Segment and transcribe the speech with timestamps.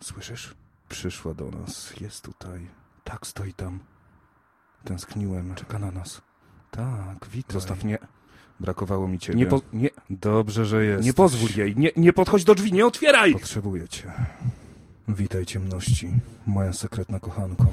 [0.00, 0.54] Słyszysz?
[0.88, 2.68] Przyszła do nas, jest tutaj.
[3.04, 3.80] Tak, stoi tam.
[4.84, 6.22] Tęskniłem, czeka na nas.
[6.70, 7.52] Tak, witaj.
[7.54, 7.98] Zostaw, nie.
[8.60, 9.38] Brakowało mi ciebie.
[9.38, 9.88] Nie po- nie.
[10.10, 11.04] Dobrze, że jest.
[11.04, 13.32] Nie pozwól jej, nie, nie podchodź do drzwi, nie otwieraj!
[13.32, 14.12] Potrzebuję cię.
[15.08, 16.10] Witaj ciemności,
[16.46, 17.66] moja sekretna kochanko.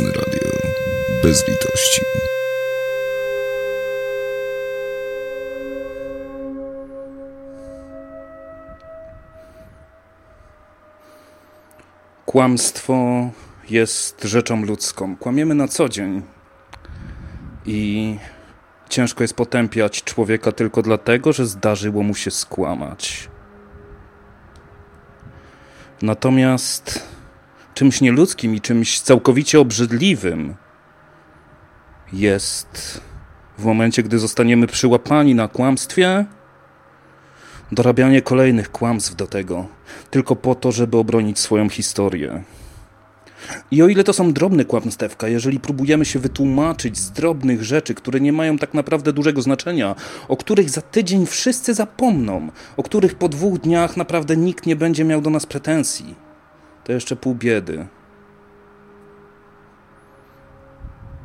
[0.00, 0.48] Nocne radio.
[1.22, 2.00] Bez litości.
[12.26, 13.30] Kłamstwo
[13.70, 15.16] jest rzeczą ludzką.
[15.16, 16.22] Kłamiemy na co dzień.
[17.66, 18.16] I
[18.88, 23.28] ciężko jest potępiać człowieka tylko dlatego, że zdarzyło mu się skłamać.
[26.02, 27.17] Natomiast
[27.78, 30.54] czymś nieludzkim i czymś całkowicie obrzydliwym
[32.12, 33.00] jest
[33.58, 36.24] w momencie, gdy zostaniemy przyłapani na kłamstwie,
[37.72, 39.66] dorabianie kolejnych kłamstw do tego,
[40.10, 42.42] tylko po to, żeby obronić swoją historię.
[43.70, 48.20] I o ile to są drobne kłamstewka, jeżeli próbujemy się wytłumaczyć z drobnych rzeczy, które
[48.20, 49.94] nie mają tak naprawdę dużego znaczenia,
[50.28, 55.04] o których za tydzień wszyscy zapomną, o których po dwóch dniach naprawdę nikt nie będzie
[55.04, 56.27] miał do nas pretensji,
[56.88, 57.86] to jeszcze pół biedy.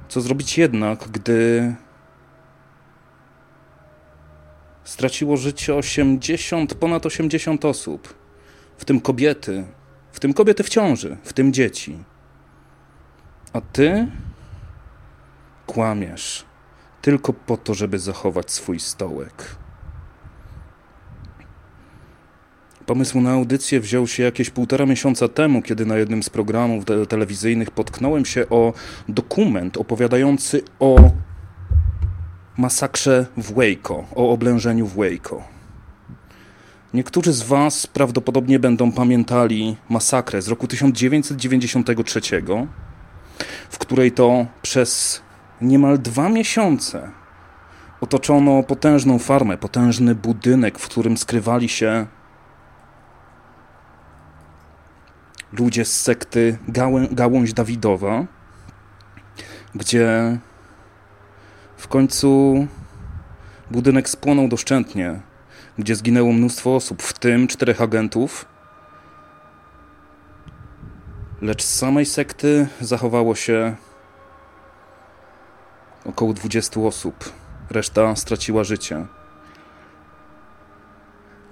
[0.07, 1.75] Co zrobić jednak, gdy
[4.83, 8.13] straciło życie 80, ponad 80 osób,
[8.77, 9.65] w tym kobiety,
[10.11, 12.03] w tym kobiety w ciąży, w tym dzieci.
[13.53, 14.07] A ty
[15.67, 16.45] kłamiesz
[17.01, 19.62] tylko po to, żeby zachować swój stołek.
[22.85, 27.05] Pomysł na audycję wziął się jakieś półtora miesiąca temu, kiedy na jednym z programów te
[27.05, 28.73] telewizyjnych potknąłem się o
[29.09, 30.95] dokument opowiadający o
[32.57, 35.43] masakrze w Waco, o oblężeniu w Waco.
[36.93, 42.21] Niektórzy z Was prawdopodobnie będą pamiętali masakrę z roku 1993,
[43.69, 45.21] w której to przez
[45.61, 47.11] niemal dwa miesiące
[48.01, 52.07] otoczono potężną farmę, potężny budynek, w którym skrywali się
[55.59, 58.25] ludzie z sekty Gałę, Gałąź Dawidowa,
[59.75, 60.37] gdzie
[61.77, 62.67] w końcu
[63.71, 65.19] budynek spłonął doszczętnie,
[65.77, 68.45] gdzie zginęło mnóstwo osób, w tym czterech agentów.
[71.41, 73.75] Lecz z samej sekty zachowało się
[76.05, 77.33] około 20 osób.
[77.69, 79.05] Reszta straciła życie.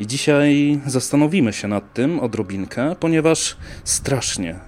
[0.02, 4.60] I dzisiaj zastanowimy się nad tym odrobinkę, ponieważ strasznie,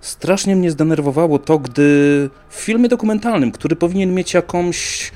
[0.00, 1.82] strasznie mnie zdenerwowało to, gdy
[2.48, 5.10] w filmie dokumentalnym, który powinien mieć jakąś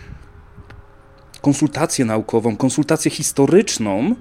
[1.41, 4.15] konsultację naukową, konsultację historyczną,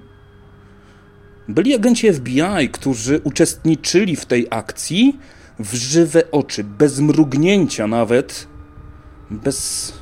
[1.48, 5.18] byli agenci FBI, którzy uczestniczyli w tej akcji
[5.58, 8.48] w żywe oczy, bez mrugnięcia nawet,
[9.30, 9.92] bez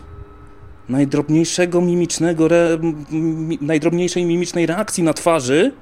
[0.88, 2.78] najdrobniejszego mimicznego, re,
[3.10, 5.72] mi, najdrobniejszej mimicznej reakcji na twarzy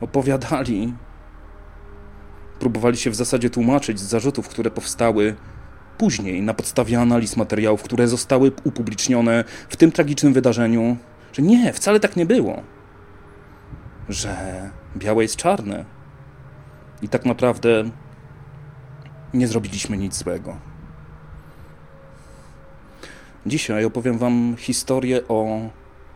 [0.00, 0.94] opowiadali.
[2.60, 5.36] Próbowali się w zasadzie tłumaczyć z zarzutów, które powstały
[5.98, 10.96] później na podstawie analiz materiałów, które zostały upublicznione w tym tragicznym wydarzeniu,
[11.32, 12.62] że nie, wcale tak nie było.
[14.08, 14.36] Że
[14.96, 15.84] białe jest czarne.
[17.02, 17.84] I tak naprawdę
[19.34, 20.56] nie zrobiliśmy nic złego.
[23.48, 25.60] Dzisiaj opowiem Wam historię o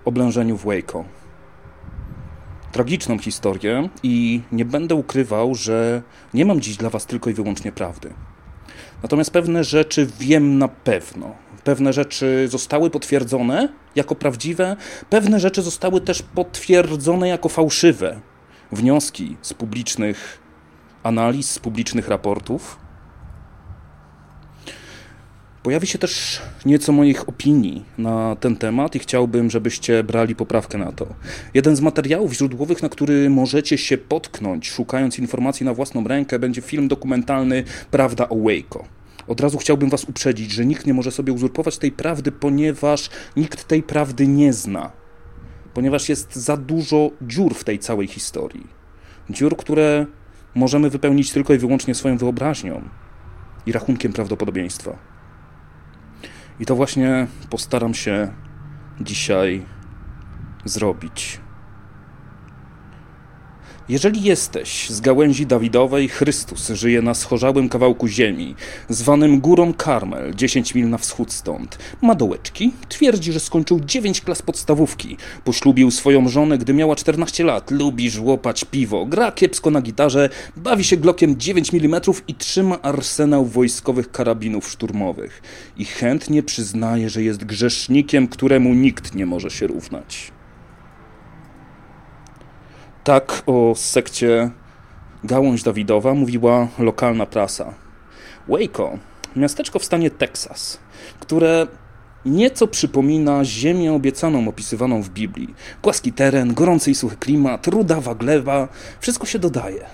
[0.04, 1.04] oblężeniu w Waco.
[2.72, 6.02] Tragiczną historię i nie będę ukrywał, że
[6.34, 8.14] nie mam dziś dla Was tylko i wyłącznie prawdy.
[9.02, 11.34] Natomiast pewne rzeczy wiem na pewno.
[11.64, 14.76] Pewne rzeczy zostały potwierdzone jako prawdziwe,
[15.10, 18.20] pewne rzeczy zostały też potwierdzone jako fałszywe.
[18.72, 20.38] Wnioski z publicznych
[21.02, 22.81] analiz, z publicznych raportów.
[25.62, 30.92] Pojawi się też nieco moich opinii na ten temat i chciałbym, żebyście brali poprawkę na
[30.92, 31.06] to.
[31.54, 36.60] Jeden z materiałów źródłowych, na który możecie się potknąć, szukając informacji na własną rękę, będzie
[36.60, 38.84] film dokumentalny Prawda o Waco.
[39.26, 43.68] Od razu chciałbym Was uprzedzić, że nikt nie może sobie uzurpować tej prawdy, ponieważ nikt
[43.68, 44.92] tej prawdy nie zna.
[45.74, 48.66] ponieważ jest za dużo dziur w tej całej historii.
[49.30, 50.06] Dziur, które
[50.54, 52.82] możemy wypełnić tylko i wyłącznie swoją wyobraźnią
[53.66, 55.11] i rachunkiem prawdopodobieństwa.
[56.62, 58.32] I to właśnie postaram się
[59.00, 59.66] dzisiaj
[60.64, 61.40] zrobić.
[63.88, 68.54] Jeżeli jesteś z gałęzi Dawidowej, Chrystus żyje na schorzałym kawałku ziemi,
[68.88, 71.78] zwanym Górą Karmel, 10 mil na wschód stąd.
[72.02, 75.16] Ma dołeczki, twierdzi, że skończył 9 klas podstawówki.
[75.44, 77.70] Poślubił swoją żonę, gdy miała 14 lat.
[77.70, 83.46] Lubi żłopać piwo, gra kiepsko na gitarze, bawi się glokiem 9 mm i trzyma arsenał
[83.46, 85.42] wojskowych karabinów szturmowych.
[85.76, 90.32] I chętnie przyznaje, że jest grzesznikiem, któremu nikt nie może się równać.
[93.04, 94.50] Tak o sekcie
[95.24, 97.74] Gałąź Dawidowa mówiła lokalna prasa.
[98.48, 98.98] Waco,
[99.36, 100.78] miasteczko w stanie Teksas,
[101.20, 101.66] które
[102.24, 105.54] nieco przypomina ziemię obiecaną opisywaną w Biblii.
[105.82, 108.68] Płaski teren, gorący i suchy klimat, rudawa gleba,
[109.00, 109.86] wszystko się dodaje.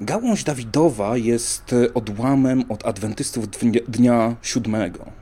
[0.00, 3.48] Gałąź Dawidowa jest odłamem od adwentystów
[3.88, 5.21] dnia siódmego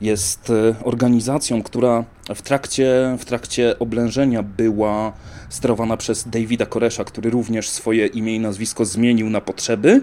[0.00, 2.04] jest e, organizacją, która
[2.34, 5.12] w trakcie, w trakcie oblężenia była
[5.48, 10.02] sterowana przez Davida Koresza, który również swoje imię i nazwisko zmienił na potrzeby,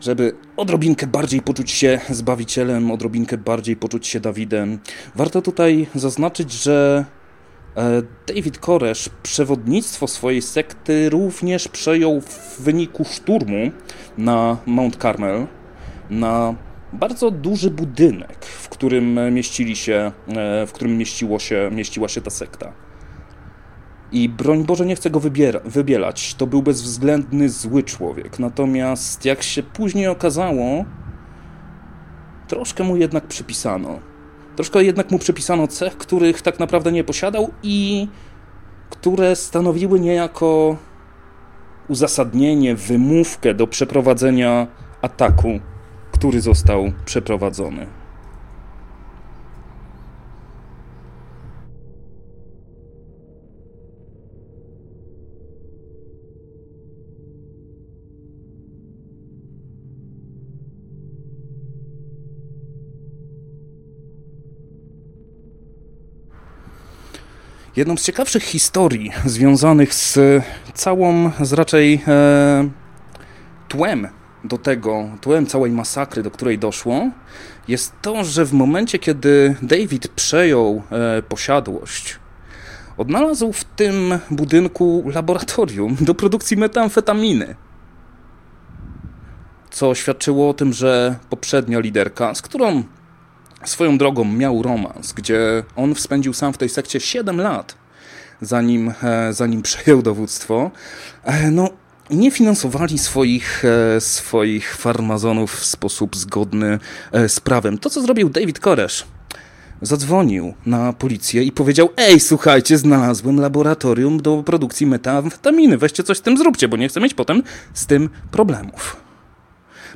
[0.00, 4.78] żeby odrobinkę bardziej poczuć się Zbawicielem, odrobinkę bardziej poczuć się Dawidem.
[5.14, 7.04] Warto tutaj zaznaczyć, że
[7.76, 13.70] e, David Koresz przewodnictwo swojej sekty również przejął w wyniku szturmu
[14.18, 15.46] na Mount Carmel,
[16.10, 16.54] na
[16.96, 22.30] bardzo duży budynek, w którym mieścili się, e, w którym mieściło się, mieściła się ta
[22.30, 22.72] sekta.
[24.12, 26.34] I broń Boże, nie chcę go wybiera, wybielać.
[26.34, 28.38] To był bezwzględny, zły człowiek.
[28.38, 30.84] Natomiast, jak się później okazało,
[32.48, 33.98] troszkę mu jednak przypisano.
[34.56, 38.08] Troszkę jednak mu przypisano cech, których tak naprawdę nie posiadał i
[38.90, 40.76] które stanowiły niejako
[41.88, 44.66] uzasadnienie, wymówkę do przeprowadzenia
[45.02, 45.60] ataku
[46.18, 47.86] który został przeprowadzony.
[67.76, 70.18] Jedną z ciekawszych historii związanych z
[70.74, 72.68] całą, z raczej e,
[73.68, 74.15] tłem
[74.48, 77.10] do tego, tłem całej masakry, do której doszło,
[77.68, 82.18] jest to, że w momencie, kiedy David przejął e, posiadłość,
[82.96, 87.54] odnalazł w tym budynku laboratorium do produkcji metamfetaminy.
[89.70, 92.82] Co świadczyło o tym, że poprzednia liderka, z którą
[93.64, 97.74] swoją drogą miał romans, gdzie on spędził sam w tej sekcie 7 lat,
[98.40, 100.70] zanim, e, zanim przejął dowództwo,
[101.24, 101.70] e, no
[102.10, 106.78] nie finansowali swoich, e, swoich farmazonów w sposób zgodny
[107.12, 107.78] e, z prawem.
[107.78, 109.06] To, co zrobił David Koresz,
[109.82, 116.22] zadzwonił na policję i powiedział: Ej, słuchajcie, znalazłem laboratorium do produkcji metamfetaminy, weźcie coś z
[116.22, 117.42] tym zróbcie, bo nie chcę mieć potem
[117.74, 118.96] z tym problemów.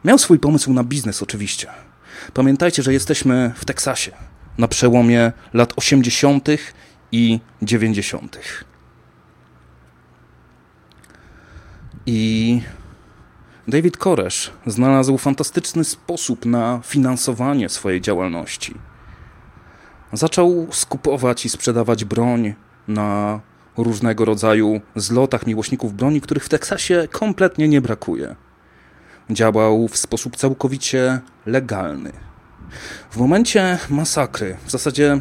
[0.04, 1.68] Miał swój pomysł na biznes, oczywiście.
[2.34, 4.12] Pamiętajcie, że jesteśmy w Teksasie
[4.58, 6.48] na przełomie lat 80.
[7.12, 8.38] i 90.
[12.06, 12.62] I
[13.68, 18.74] David Koresz znalazł fantastyczny sposób na finansowanie swojej działalności.
[20.12, 22.54] Zaczął skupować i sprzedawać broń
[22.88, 23.40] na
[23.76, 28.36] różnego rodzaju zlotach miłośników broni, których w Teksasie kompletnie nie brakuje.
[29.30, 32.12] Działał w sposób całkowicie legalny.
[33.10, 35.20] W momencie masakry, w zasadzie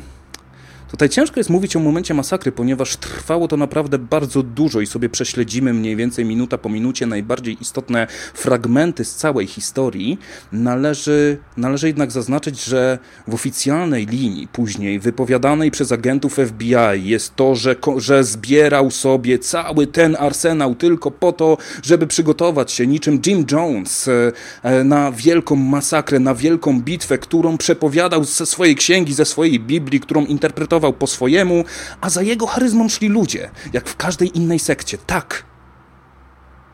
[0.91, 5.09] Tutaj ciężko jest mówić o momencie masakry, ponieważ trwało to naprawdę bardzo dużo i sobie
[5.09, 10.19] prześledzimy mniej więcej minuta po minucie najbardziej istotne fragmenty z całej historii.
[10.51, 17.55] Należy, należy jednak zaznaczyć, że w oficjalnej linii później wypowiadanej przez agentów FBI jest to,
[17.55, 23.45] że, że zbierał sobie cały ten arsenał tylko po to, żeby przygotować się niczym Jim
[23.51, 24.31] Jones e,
[24.63, 29.99] e, na wielką masakrę, na wielką bitwę, którą przepowiadał ze swojej księgi, ze swojej Biblii,
[29.99, 31.63] którą interpretował po swojemu,
[32.01, 34.97] a za jego charyzmą szli ludzie, jak w każdej innej sekcie.
[34.97, 35.43] Tak.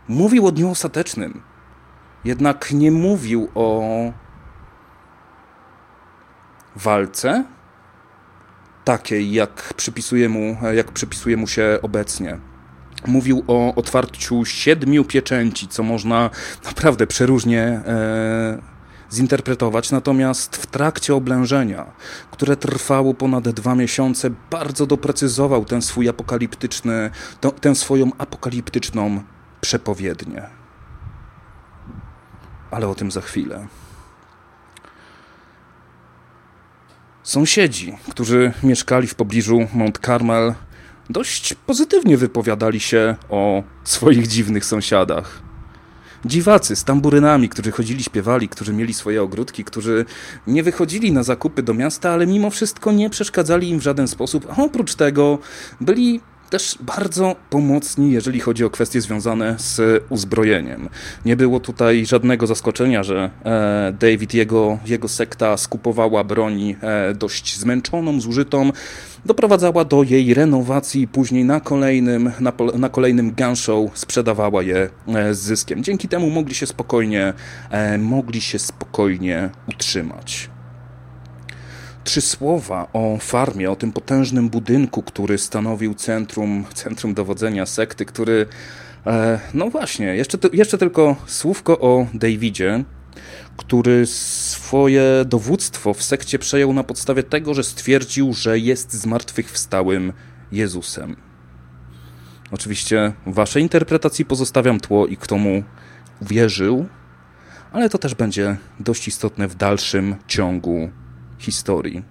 [0.08, 1.42] Mówił o dniu ostatecznym.
[2.24, 3.84] Jednak nie mówił o
[6.76, 7.44] walce
[8.84, 12.38] takiej, jak przypisuje mu, jak przypisuje mu się obecnie.
[13.08, 16.30] Mówił o otwarciu siedmiu pieczęci, co można
[16.66, 18.75] naprawdę przeróżnie e,
[19.14, 21.86] zinterpretować, natomiast w trakcie oblężenia,
[22.32, 27.10] które trwało ponad dwa miesiące, bardzo doprecyzował ten swój apokaliptyczny,
[27.62, 29.24] tę swoją apokaliptyczną
[29.62, 30.44] przepowiednię.
[32.72, 33.68] Ale o tym za chwilę.
[37.24, 40.54] Sąsiedzi, którzy mieszkali w pobliżu Mount Carmel,
[41.10, 45.45] dość pozytywnie wypowiadali się o swoich dziwnych sąsiadach.
[46.26, 50.06] Dziwacy z tamburynami, którzy chodzili, śpiewali, którzy mieli swoje ogródki, którzy
[50.48, 54.48] nie wychodzili na zakupy do miasta, ale mimo wszystko nie przeszkadzali im w żaden sposób,
[54.58, 55.40] a oprócz tego
[55.82, 60.90] byli też bardzo pomocni, jeżeli chodzi o kwestie związane z uzbrojeniem.
[61.26, 67.58] Nie było tutaj żadnego zaskoczenia, że e, David, jego, jego sekta skupowała broni e, dość
[67.58, 68.72] zmęczoną, zużytą,
[69.26, 75.40] doprowadzała do jej renowacji później na kolejnym, na, na kolejnym gunshow sprzedawała je e, z
[75.40, 75.84] zyskiem.
[75.84, 77.34] Dzięki temu mogli się spokojnie,
[78.00, 80.55] mogli się spokojnie utrzymać
[82.06, 88.46] trzy słowa o farmie, o tym potężnym budynku, który stanowił centrum, centrum dowodzenia sekty, który.
[89.08, 92.84] E, no właśnie, jeszcze, jeszcze tylko słówko o Davidzie,
[93.58, 100.14] który swoje dowództwo w sekcie przejął na podstawie tego, że stwierdził, że jest zmartwychwstałym
[100.52, 101.16] Jezusem.
[102.52, 105.64] Oczywiście waszej interpretacji pozostawiam tło i kto mu
[106.22, 106.86] wierzył,
[107.72, 110.90] ale to też będzie dość istotne w dalszym ciągu
[111.40, 112.04] historii.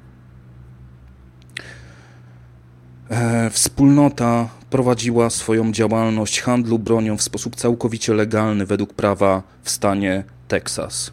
[3.10, 10.24] E, wspólnota prowadziła swoją działalność handlu bronią w sposób całkowicie legalny według prawa w stanie
[10.48, 11.12] Teksas.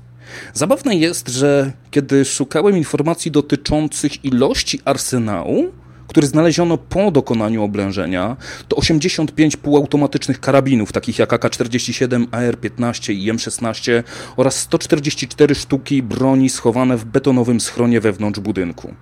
[0.54, 5.72] Zabawne jest, że kiedy szukałem informacji dotyczących ilości arsenału,
[6.12, 8.38] który znaleziono po dokonaniu oblężenia,
[8.68, 14.04] to 85 półautomatycznych karabinów, takich jak AK-47, AR-15 i M16
[14.38, 18.94] oraz 144 sztuki broni schowane w betonowym schronie wewnątrz budynku.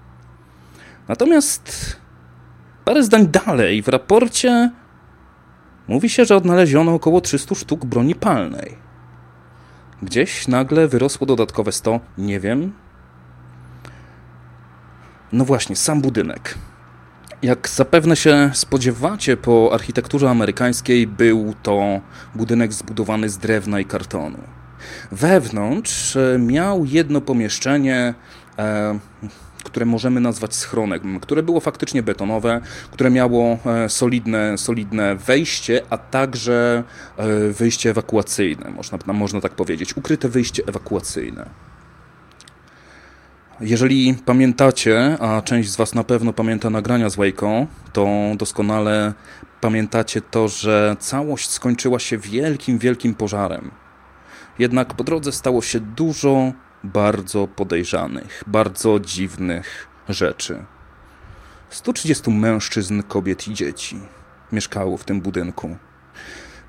[1.08, 1.96] Natomiast
[2.86, 4.72] parę zdań dalej w raporcie
[5.88, 8.76] mówi się, że odnaleziono około 300 sztuk broni palnej.
[10.02, 12.74] Gdzieś nagle wyrosło dodatkowe 100, nie wiem.
[15.32, 16.56] No właśnie, sam budynek.
[17.42, 22.02] Jak zapewne się spodziewacie, po architekturze amerykańskiej był to
[22.36, 24.38] budynek zbudowany z drewna i kartonu.
[25.12, 28.14] Wewnątrz e, miał jedno pomieszczenie,
[28.60, 29.00] e,
[29.64, 35.98] które możemy nazwać schronem, które było faktycznie betonowe, które miało e, solidne, solidne wejście, a
[35.98, 36.84] także
[37.52, 41.69] wyjście ewakuacyjne, można, można tak powiedzieć, ukryte wyjście ewakuacyjne.
[43.62, 49.14] Jeżeli pamiętacie, a część z Was na pewno pamięta nagrania z Waco, to doskonale
[49.62, 53.72] pamiętacie to, że całość skończyła się wielkim, wielkim pożarem.
[54.60, 60.66] Jednak po drodze stało się dużo bardzo podejrzanych, bardzo dziwnych rzeczy.
[61.70, 64.00] 130 mężczyzn, kobiet i dzieci
[64.52, 65.78] mieszkało w tym budynku.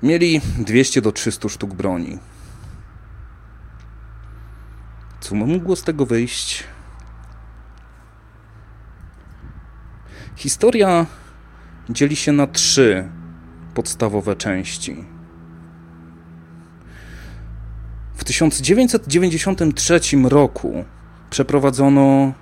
[0.03, 2.19] Mieli 200 do 300 sztuk broni.
[5.19, 6.63] Co mogło z tego wyjść?
[10.41, 11.05] Historia
[11.89, 13.09] dzieli się na trzy
[13.73, 15.05] podstawowe części.
[18.13, 20.85] W 1993 roku
[21.29, 22.33] przeprowadzono,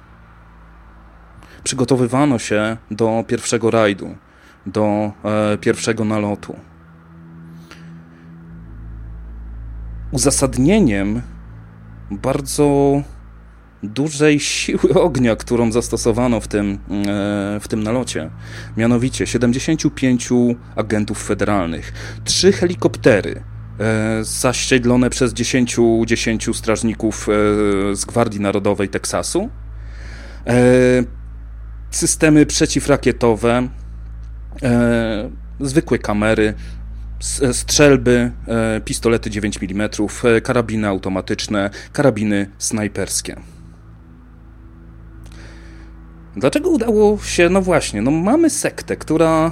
[1.64, 4.16] przygotowywano się do pierwszego rajdu,
[4.66, 6.56] do e, pierwszego nalotu.
[10.12, 11.22] Uzasadnieniem
[12.12, 13.02] bardzo
[13.84, 18.30] dużej siły ognia, którą zastosowano w tym, e, w tym nalocie.
[18.78, 20.30] Mianowicie 75
[20.76, 21.94] agentów federalnych,
[22.24, 23.44] trzy helikoptery
[23.80, 27.32] e, zasiedlone przez 10, 10 strażników e,
[27.96, 29.50] z Gwardii Narodowej Teksasu,
[31.92, 33.68] systemy przeciwrakietowe,
[35.60, 36.54] zwykłe kamery,
[37.52, 38.32] strzelby,
[38.86, 39.90] pistolety 9 mm,
[40.44, 43.36] karabiny automatyczne, karabiny snajperskie.
[46.36, 49.52] Dlaczego udało się, no właśnie, no mamy sektę, która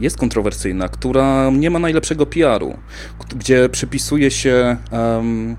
[0.00, 2.78] jest kontrowersyjna, która nie ma najlepszego PR-u,
[3.36, 5.56] gdzie przypisuje się um,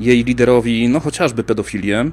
[0.00, 2.10] jej liderowi, no chociażby pedofilię,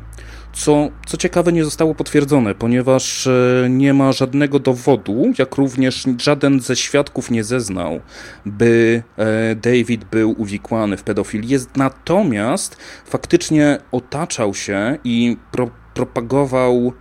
[0.53, 6.59] co, co ciekawe nie zostało potwierdzone, ponieważ e, nie ma żadnego dowodu, jak również żaden
[6.59, 7.99] ze świadków nie zeznał,
[8.45, 16.93] by e, David był uwikłany w pedofilię, natomiast faktycznie otaczał się i pro, propagował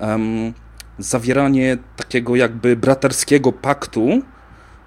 [0.00, 0.52] um,
[0.98, 4.22] zawieranie takiego jakby braterskiego paktu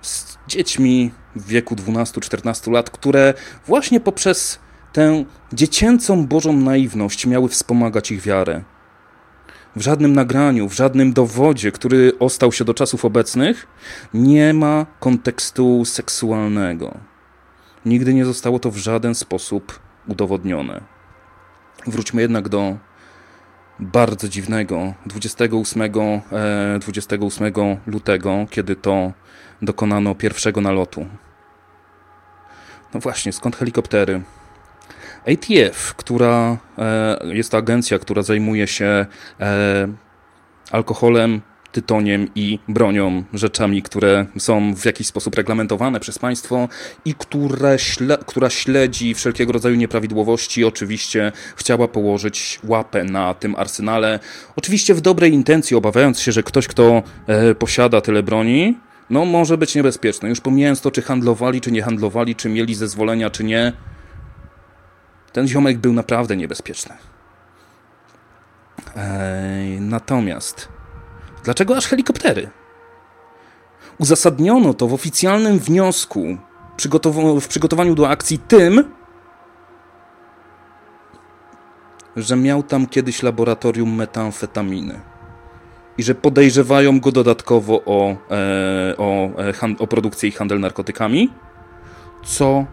[0.02, 3.34] z dziećmi w wieku 12-14 lat, które
[3.68, 4.60] właśnie poprzez
[4.94, 8.64] tę dziecięcą Bożą naiwność miały wspomagać ich wiarę.
[9.76, 13.68] W żadnym nagraniu, w żadnym dowodzie, który ostał się do czasów obecnych,
[14.14, 16.98] nie ma kontekstu seksualnego.
[17.86, 20.82] Nigdy nie zostało to w żaden sposób udowodnione.
[21.88, 22.78] Wróćmy jednak do
[23.82, 25.82] bardzo dziwnego 28,
[26.32, 29.12] e, 28 lutego, kiedy to
[29.62, 31.06] dokonano pierwszego nalotu.
[32.94, 34.22] No właśnie, skąd helikoptery?
[35.28, 39.06] ATF, która e, jest to agencja, która zajmuje się
[39.40, 39.88] e,
[40.72, 41.42] alkoholem,
[41.72, 46.70] tytoniem i bronią, rzeczami, które są w jakiś sposób reglamentowane przez państwo
[47.06, 54.20] i które śle która śledzi wszelkiego rodzaju nieprawidłowości, oczywiście chciała położyć łapę na tym arsenale.
[54.56, 58.78] Oczywiście w dobrej intencji, obawiając się, że ktoś, kto e, posiada tyle broni,
[59.10, 60.30] no może być niebezpieczny.
[60.30, 63.74] Już pomijając to, czy handlowali, czy nie handlowali, czy mieli zezwolenia, czy nie,
[65.32, 66.96] ten ziomek był naprawdę niebezpieczny.
[69.80, 70.68] Natomiast
[71.44, 72.50] dlaczego aż helikoptery?
[73.98, 76.38] Uzasadniono to w oficjalnym wniosku
[77.42, 78.84] w przygotowaniu do akcji tym,
[82.16, 85.00] że miał tam kiedyś laboratorium metamfetaminy
[85.98, 91.30] i że podejrzewają go dodatkowo o, e, o, e, o produkcję i handel narkotykami,
[92.24, 92.66] co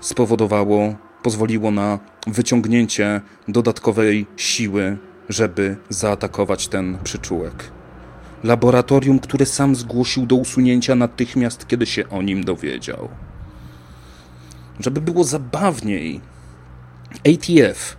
[0.00, 4.98] spowodowało pozwoliło na wyciągnięcie dodatkowej siły,
[5.28, 7.79] żeby zaatakować ten przyczółek.
[8.44, 13.08] Laboratorium, które sam zgłosił do usunięcia natychmiast, kiedy się o nim dowiedział.
[14.80, 16.20] Żeby było zabawniej,
[17.14, 17.96] ATF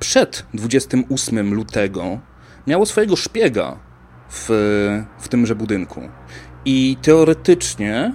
[0.00, 2.18] przed 28 lutego
[2.66, 3.76] miało swojego szpiega
[4.30, 4.46] w,
[5.18, 6.00] w tymże budynku.
[6.64, 8.14] I teoretycznie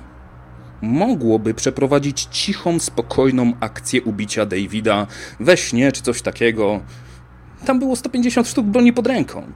[0.82, 5.08] mogłoby przeprowadzić cichą, spokojną akcję ubicia Davida
[5.40, 6.82] we śnie czy coś takiego.
[7.66, 9.52] Tam było 150 sztuk broni pod ręką.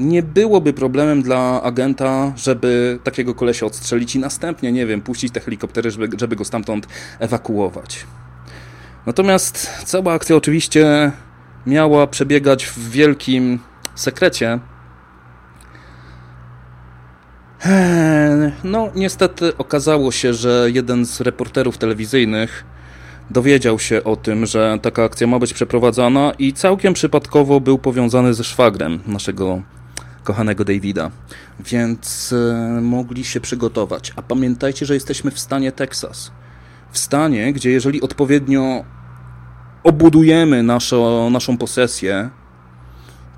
[0.00, 5.40] Nie byłoby problemem dla agenta, żeby takiego kolesia odstrzelić i następnie, nie wiem, puścić te
[5.40, 6.86] helikoptery, żeby, żeby go stamtąd
[7.18, 8.06] ewakuować.
[9.06, 11.12] Natomiast cała akcja oczywiście
[11.66, 13.58] miała przebiegać w wielkim
[13.94, 14.58] sekrecie,
[17.66, 22.64] Eee, no, niestety okazało się, że jeden z reporterów telewizyjnych
[23.30, 28.34] dowiedział się o tym, że taka akcja ma być przeprowadzana i całkiem przypadkowo był powiązany
[28.34, 29.62] ze szwagrem naszego
[30.24, 31.10] kochanego Davida,
[31.60, 34.12] więc e, mogli się przygotować.
[34.16, 36.30] A pamiętajcie, że jesteśmy w stanie Teksas.
[36.90, 38.84] W stanie, gdzie jeżeli odpowiednio
[39.84, 42.30] obudujemy naszą, naszą posesję,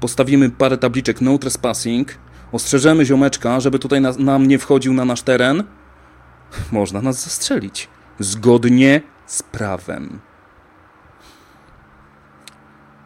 [0.00, 2.18] postawimy parę tabliczek no trespassing,
[2.52, 5.64] ostrzeżemy ziomeczka, żeby tutaj na, nam nie wchodził na nasz teren,
[6.72, 7.88] można nas zastrzelić.
[8.18, 10.20] Zgodnie z prawem.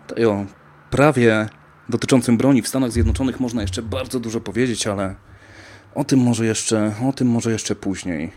[0.07, 0.45] To o
[0.91, 1.49] prawie
[1.89, 5.15] dotyczącym broni w Stanach Zjednoczonych można jeszcze bardzo dużo powiedzieć, ale
[5.95, 8.33] o tym może jeszcze, o tym może jeszcze później.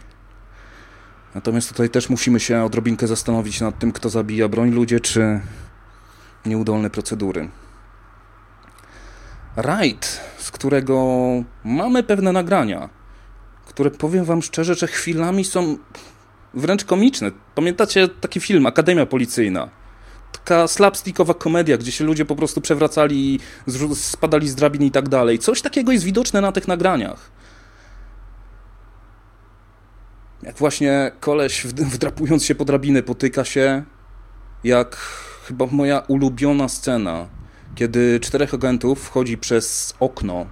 [1.35, 5.41] Natomiast tutaj też musimy się odrobinkę zastanowić nad tym, kto zabija broń ludzie, czy
[6.45, 7.49] nieudolne procedury.
[9.55, 11.27] Raid z którego
[11.63, 12.89] mamy pewne nagrania,
[13.65, 15.77] które powiem wam szczerze, że chwilami są
[16.53, 17.31] wręcz komiczne.
[17.55, 19.69] Pamiętacie taki film Akademia Policyjna?
[20.31, 23.39] Taka slapstickowa komedia, gdzie się ludzie po prostu przewracali,
[23.95, 25.39] spadali z drabin i tak dalej.
[25.39, 27.31] Coś takiego jest widoczne na tych nagraniach.
[30.43, 31.65] Jak właśnie koleś
[31.95, 33.83] wdrapując się po drabiny potyka się,
[34.63, 34.95] jak
[35.47, 37.27] chyba moja ulubiona scena
[37.75, 40.45] kiedy czterech agentów wchodzi przez okno,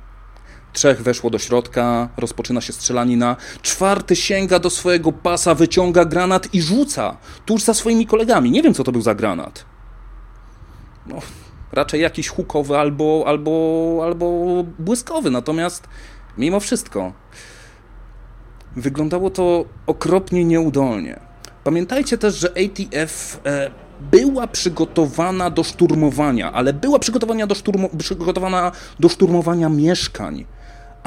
[0.78, 6.62] trzech weszło do środka, rozpoczyna się strzelanina, czwarty sięga do swojego pasa, wyciąga granat i
[6.62, 8.52] rzuca tuż za swoimi kolegami.
[8.52, 9.66] Nie wiem, co to był za granat.
[11.08, 11.16] No,
[11.72, 13.52] raczej jakiś hukowy albo, albo,
[14.04, 14.28] albo
[14.80, 15.88] błyskowy, natomiast
[16.38, 17.14] mimo wszystko
[18.76, 21.20] wyglądało to okropnie nieudolnie.
[21.64, 23.72] Pamiętajcie też, że ATF e,
[24.12, 30.46] była przygotowana do szturmowania, ale była przygotowana do, szturmo, przygotowana do szturmowania mieszkań,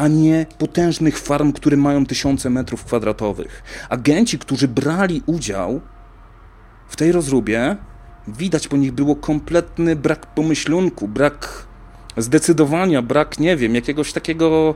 [0.01, 3.63] a nie potężnych farm, które mają tysiące metrów kwadratowych.
[3.89, 5.81] Agenci, którzy brali udział
[6.89, 7.77] w tej rozróbie,
[8.29, 11.67] widać po nich było kompletny brak pomyślunku, brak
[12.17, 14.75] zdecydowania, brak, nie wiem, jakiegoś takiego,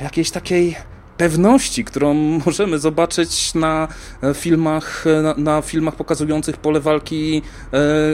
[0.00, 0.76] jakiejś takiej
[1.16, 2.14] pewności, którą
[2.46, 3.88] możemy zobaczyć na
[4.22, 7.42] e, filmach, e, na, na filmach pokazujących pole walki e,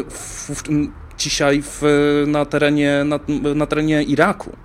[0.09, 0.63] w, w,
[1.19, 1.83] dzisiaj w,
[2.27, 3.21] na, terenie, na,
[3.55, 4.57] na terenie Iraku.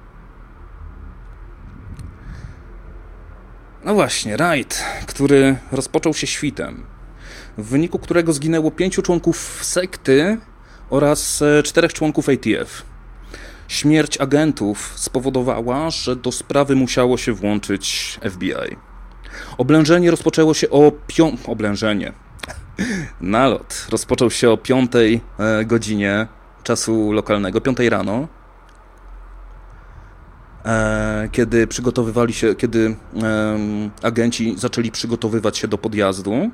[3.88, 6.84] No właśnie, rajd, który rozpoczął się świtem.
[7.58, 10.38] w wyniku którego zginęło pięciu członków sekty
[10.89, 12.84] oraz e, czterech członków ATF.
[13.67, 18.76] Śmierć agentów spowodowała, że do sprawy musiało się włączyć FBI.
[19.58, 21.38] Oblężenie rozpoczęło się o pią...
[21.47, 22.13] Oblężenie.
[23.21, 26.28] Nalot rozpoczął się o 5 e, godzinie
[26.63, 28.28] czasu lokalnego, 5 rano,
[31.32, 32.96] kiedy przygotowywali się, kiedy
[34.04, 36.50] agenci zaczęli przygotowywać się do podjazdu.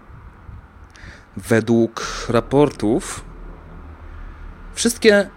[1.38, 3.26] Według raportów
[4.74, 5.30] wszystkie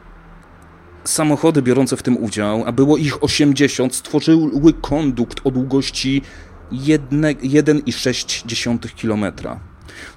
[1.05, 6.23] samochody biorące w tym udział, a było ich 80, stworzyły kondukt o długości
[6.73, 9.33] 1,6 km.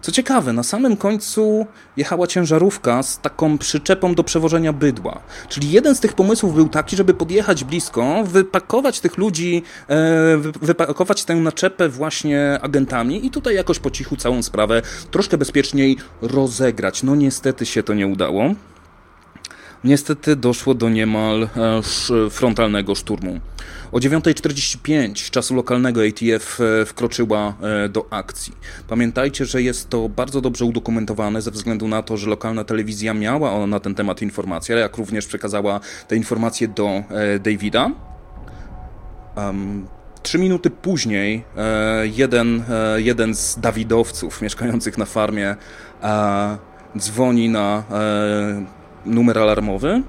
[0.01, 1.65] Co ciekawe, na samym końcu
[1.97, 5.19] jechała ciężarówka z taką przyczepą do przewożenia bydła.
[5.49, 11.23] Czyli jeden z tych pomysłów był taki, żeby podjechać blisko, wypakować tych ludzi, e, wypakować
[11.23, 17.03] tę naczepę właśnie agentami i tutaj jakoś po cichu całą sprawę troszkę bezpieczniej rozegrać.
[17.03, 18.43] No niestety się to nie udało.
[19.83, 23.39] Niestety doszło do niemal e, frontalnego szturmu.
[23.91, 28.54] O 9.45 czasu lokalnego ATF e, wkroczyła e, do akcji.
[28.88, 33.67] Pamiętajcie, że jest to bardzo dobrze udokumentowane ze względu na to, że lokalna telewizja miała
[33.67, 37.04] na ten temat informacje, jak również przekazała te informacje do
[37.39, 37.91] Davida.
[39.36, 39.88] Um,
[40.21, 41.43] Trzy minuty później
[42.04, 42.63] jeden,
[42.95, 45.56] jeden z Dawidowców mieszkających na farmie
[46.97, 47.84] dzwoni na
[49.06, 50.04] numer alarmowy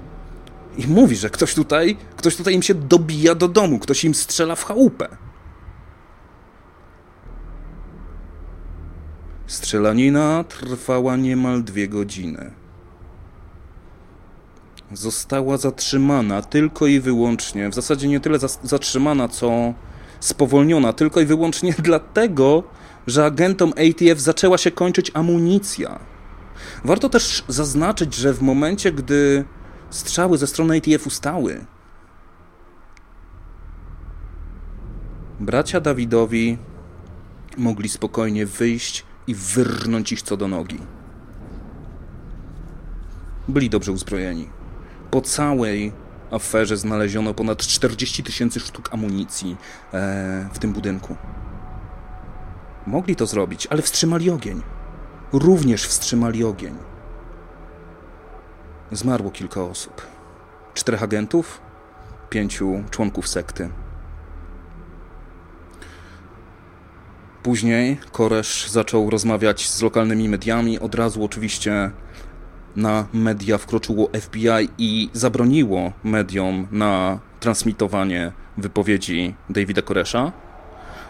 [0.77, 4.55] i mówi, że ktoś tutaj, ktoś tutaj im się dobija do domu, ktoś im strzela
[4.55, 5.17] w chałupę.
[9.47, 12.51] Strzelanina trwała niemal dwie godziny.
[14.93, 19.73] Została zatrzymana tylko i wyłącznie, w zasadzie nie tyle zatrzymana, co
[20.19, 22.63] spowolniona, tylko i wyłącznie dlatego,
[23.07, 25.99] że agentom ATF zaczęła się kończyć amunicja.
[26.85, 29.45] Warto też zaznaczyć, że w momencie, gdy
[29.91, 31.65] strzały ze strony ATF ustały,
[35.39, 36.57] bracia Dawidowi
[37.57, 40.79] mogli spokojnie wyjść i wyrnąć ich co do nogi.
[43.47, 44.49] Byli dobrze uzbrojeni.
[45.11, 45.91] Po całej
[46.31, 49.57] aferze znaleziono ponad 40 tysięcy sztuk amunicji
[49.93, 51.15] e, w tym budynku.
[52.87, 54.61] Mogli to zrobić, ale wstrzymali ogień
[55.33, 56.90] również wstrzymali ogień.
[58.91, 60.01] Zmarło kilka osób.
[60.73, 61.61] Czterech agentów,
[62.29, 63.69] pięciu członków sekty.
[67.43, 70.79] Później Koresz zaczął rozmawiać z lokalnymi mediami.
[70.79, 71.91] Od razu oczywiście
[72.75, 80.31] na media wkroczyło FBI i zabroniło mediom na transmitowanie wypowiedzi Davida Koresza.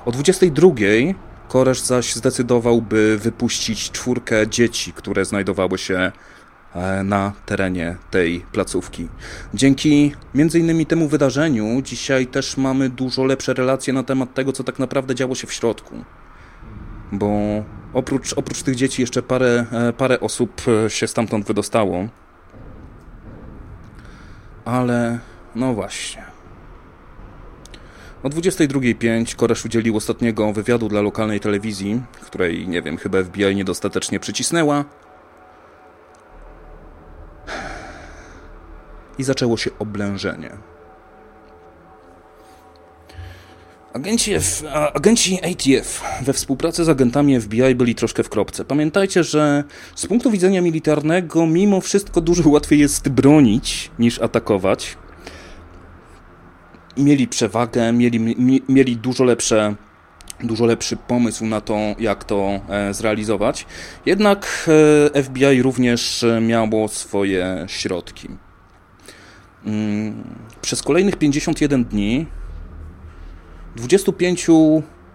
[0.05, 0.69] O 22
[1.47, 6.11] Koresz zaś zdecydował, by wypuścić czwórkę dzieci, które znajdowały się
[7.03, 9.07] na terenie tej placówki.
[9.53, 14.63] Dzięki między innymi temu wydarzeniu dzisiaj też mamy dużo lepsze relacje na temat tego, co
[14.63, 15.95] tak naprawdę działo się w środku.
[17.11, 17.29] Bo
[17.93, 22.07] oprócz, oprócz tych dzieci jeszcze parę, e, parę osób e, się stamtąd wydostało.
[24.65, 25.19] Ale
[25.55, 26.23] no właśnie.
[28.23, 34.19] O 22.05 Koresz udzielił ostatniego wywiadu dla lokalnej telewizji, której, nie wiem, chyba FBI niedostatecznie
[34.19, 34.85] przycisnęła.
[39.17, 40.51] I zaczęło się oblężenie.
[43.93, 48.65] Agenci, F, agenci ATF we współpracy z agentami FBI byli troszkę w kropce.
[48.65, 49.63] Pamiętajcie, że
[49.95, 54.97] z punktu widzenia militarnego, mimo wszystko dużo łatwiej jest bronić niż atakować
[56.97, 58.35] mieli przewagę, mieli,
[58.69, 59.75] mieli dużo lepsze
[60.43, 63.65] dużo lepszy pomysł na to, jak to e, zrealizować.
[64.05, 64.69] Jednak
[65.13, 68.27] e, FBI również miało swoje środki.
[69.65, 70.23] Mm,
[70.61, 72.25] przez kolejnych 51 dni
[73.75, 74.47] 25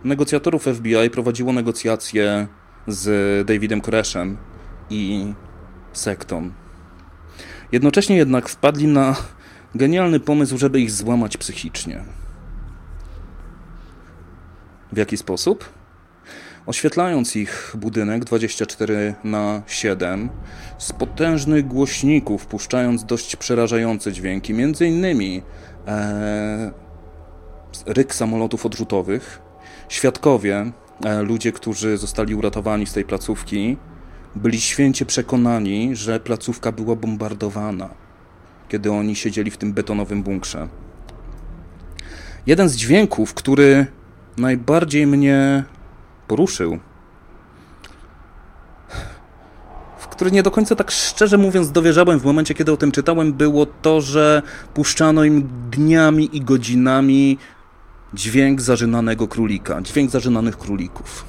[0.04, 2.46] negocjatorów FBI prowadziło negocjacje
[2.86, 4.36] z Davidem Koreshem
[4.90, 5.32] i
[5.92, 6.50] sektą.
[7.72, 9.16] Jednocześnie jednak wpadli na
[9.74, 12.04] Genialny pomysł, żeby ich złamać psychicznie.
[14.92, 15.72] W jaki sposób?
[16.66, 20.28] Oświetlając ich budynek 24 na 7
[20.78, 25.42] z potężnych głośników, puszczając dość przerażające dźwięki, między innymi
[25.86, 26.72] e,
[27.86, 29.40] ryk samolotów odrzutowych,
[29.88, 30.72] świadkowie,
[31.04, 33.76] e, ludzie, którzy zostali uratowani z tej placówki,
[34.34, 38.06] byli święcie przekonani, że placówka była bombardowana
[38.68, 40.68] kiedy oni siedzieli w tym betonowym bunkrze.
[42.46, 43.86] Jeden z dźwięków, który
[44.36, 45.64] najbardziej mnie
[46.28, 46.78] poruszył,
[50.16, 53.66] który nie do końca tak szczerze mówiąc dowierzałem w momencie, kiedy o tym czytałem, było
[53.66, 54.42] to, że
[54.74, 57.38] puszczano im dniami i godzinami
[58.14, 61.24] dźwięk zażynanego królika, dźwięk zażynanych królików.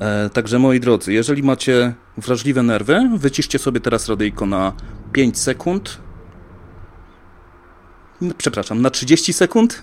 [0.00, 4.72] E, także moi drodzy, jeżeli macie wrażliwe nerwy, wyciszcie sobie teraz radyjko na
[5.12, 5.98] 5 sekund.
[8.38, 9.82] Przepraszam, na 30 sekund.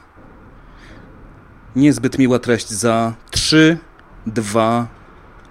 [1.75, 3.77] Niezbyt miła treść za 3,
[4.27, 4.87] 2,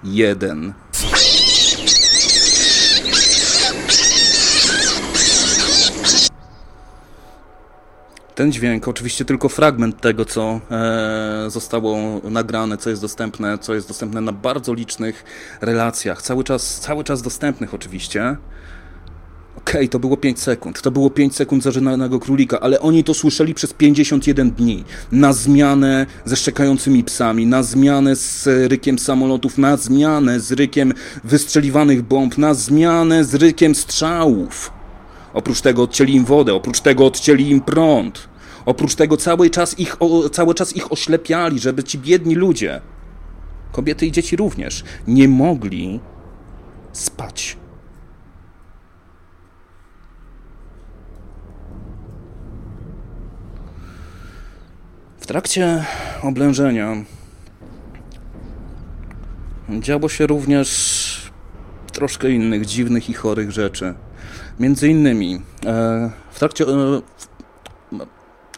[0.04, 0.74] 1.
[8.34, 13.88] Ten dźwięk, oczywiście tylko fragment tego, co e, zostało nagrane, co jest dostępne, co jest
[13.88, 15.24] dostępne na bardzo licznych
[15.60, 18.36] relacjach, cały czas, cały czas dostępnych oczywiście.
[19.64, 20.82] Okej, okay, to było 5 sekund.
[20.82, 24.84] To było 5 sekund zażynanego królika, ale oni to słyszeli przez 51 dni.
[25.12, 30.92] Na zmianę ze szczekającymi psami, na zmianę z rykiem samolotów, na zmianę z rykiem
[31.24, 34.72] wystrzeliwanych bomb, na zmianę z rykiem strzałów.
[35.34, 38.28] Oprócz tego odcięli im wodę, oprócz tego odcięli im prąd.
[38.66, 42.80] Oprócz tego cały czas ich, o, cały czas ich oślepiali, żeby ci biedni ludzie,
[43.72, 46.00] kobiety i dzieci również, nie mogli
[46.92, 47.63] spać.
[55.24, 55.84] W trakcie
[56.22, 57.04] oblężenia
[59.80, 61.30] działo się również
[61.92, 63.94] troszkę innych dziwnych i chorych rzeczy.
[64.60, 67.00] Między innymi e, w trakcie e,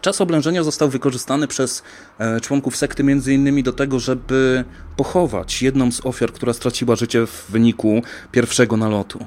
[0.00, 1.83] czas oblężenia został wykorzystany przez
[2.18, 4.64] e, członków sekty między innymi do tego, żeby
[4.96, 8.02] pochować jedną z ofiar, która straciła życie w wyniku
[8.33, 9.26] pierwszego nalotu.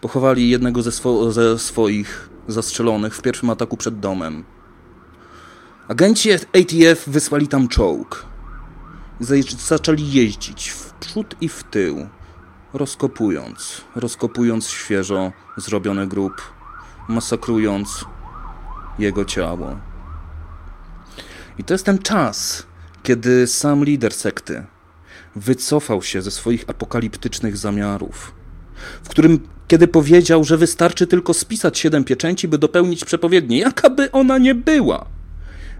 [0.00, 4.44] Pochowali jednego ze, swo ze swoich zastrzelonych w pierwszym ataku przed domem.
[5.88, 8.26] Agenci ATF wysłali tam czołg.
[9.58, 12.08] Zaczęli jeździć w przód i w tył,
[12.74, 16.32] rozkopując, rozkopując świeżo zrobiony grób,
[17.08, 18.04] masakrując
[18.98, 19.76] jego ciało.
[21.58, 22.66] I to jest ten czas,
[23.02, 24.64] kiedy sam lider sekty
[25.36, 28.34] wycofał się ze swoich apokaliptycznych zamiarów,
[29.04, 34.12] w którym kiedy powiedział, że wystarczy tylko spisać siedem pieczęci, by dopełnić przepowiednię, jaka by
[34.12, 35.21] ona nie była.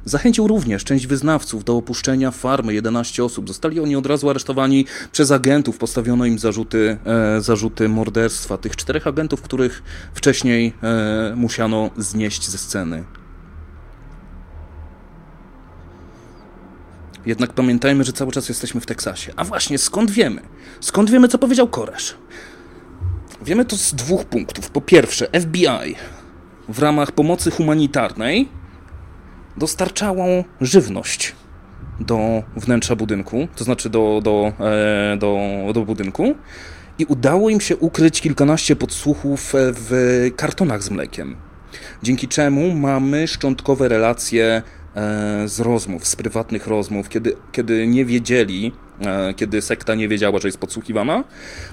[0.04, 3.48] Zachęcił również część wyznawców do opuszczenia farmy, 11 osób.
[3.48, 8.58] Zostali oni od razu aresztowani przez agentów, postawiono im zarzuty, e, zarzuty morderstwa.
[8.58, 9.82] Tych czterech agentów, których
[10.14, 13.04] wcześniej e, musiano znieść ze sceny.
[17.26, 19.32] Jednak pamiętajmy, że cały czas jesteśmy w Teksasie.
[19.36, 20.42] A właśnie, skąd wiemy?
[20.80, 22.14] Skąd wiemy, co powiedział Koresz?
[23.42, 24.70] Wiemy to z dwóch punktów.
[24.70, 25.94] Po pierwsze, FBI
[26.68, 28.48] w ramach pomocy humanitarnej
[29.56, 31.34] dostarczało żywność
[32.00, 35.38] do wnętrza budynku, to znaczy do, do, e, do,
[35.74, 36.34] do budynku
[36.98, 41.36] i udało im się ukryć kilkanaście podsłuchów w kartonach z mlekiem.
[42.02, 44.62] Dzięki czemu mamy szczątkowe relacje
[44.96, 48.81] E, z rozmów, z prywatnych rozmów, kiedy, kiedy nie wiedzieli, e,
[49.36, 51.24] kiedy sekta nie wiedziała, że jest podsłuchiwana,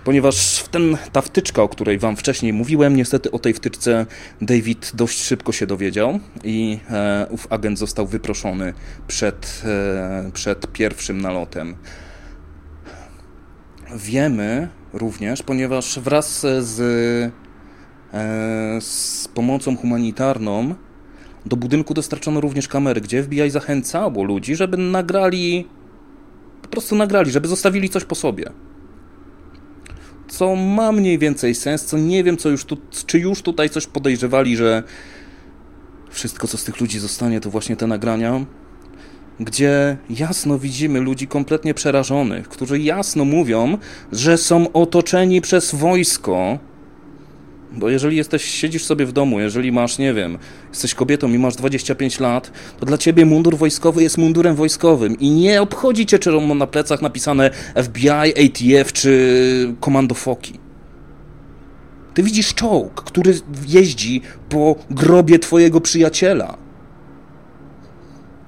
[0.03, 4.05] ponieważ ten, ta wtyczka, o której wam wcześniej mówiłem, niestety o tej wtyczce
[4.41, 8.73] David dość szybko się dowiedział i e, ów agent został wyproszony
[9.07, 9.63] przed,
[10.33, 11.75] przed pierwszym nalotem.
[13.95, 16.75] Wiemy również, ponieważ wraz z,
[18.83, 20.75] z pomocą humanitarną
[21.45, 25.67] do budynku dostarczono również kamery, gdzie FBI zachęcało ludzi, żeby nagrali,
[26.69, 28.51] po prostu nagrali, żeby zostawili coś po sobie.
[30.27, 33.87] Co ma mniej więcej sens, co nie wiem, co już tu, czy już tutaj coś
[33.87, 34.83] podejrzewali, że
[36.09, 38.45] wszystko, co z tych ludzi zostanie, to właśnie te nagrania,
[39.39, 43.77] gdzie jasno widzimy ludzi kompletnie przerażonych, którzy jasno mówią,
[44.11, 46.59] że są otoczeni przez wojsko,
[47.71, 50.37] bo jeżeli jesteś, siedzisz sobie w domu, jeżeli masz, nie wiem,
[50.69, 55.31] jesteś kobietą i masz 25 lat, to dla ciebie mundur wojskowy jest mundurem wojskowym i
[55.31, 57.49] nie obchodzi cię, czy na plecach napisane
[57.83, 60.53] FBI, ATF czy Komando Foki.
[62.13, 66.57] Ty widzisz czołg, który jeździ po grobie twojego przyjaciela.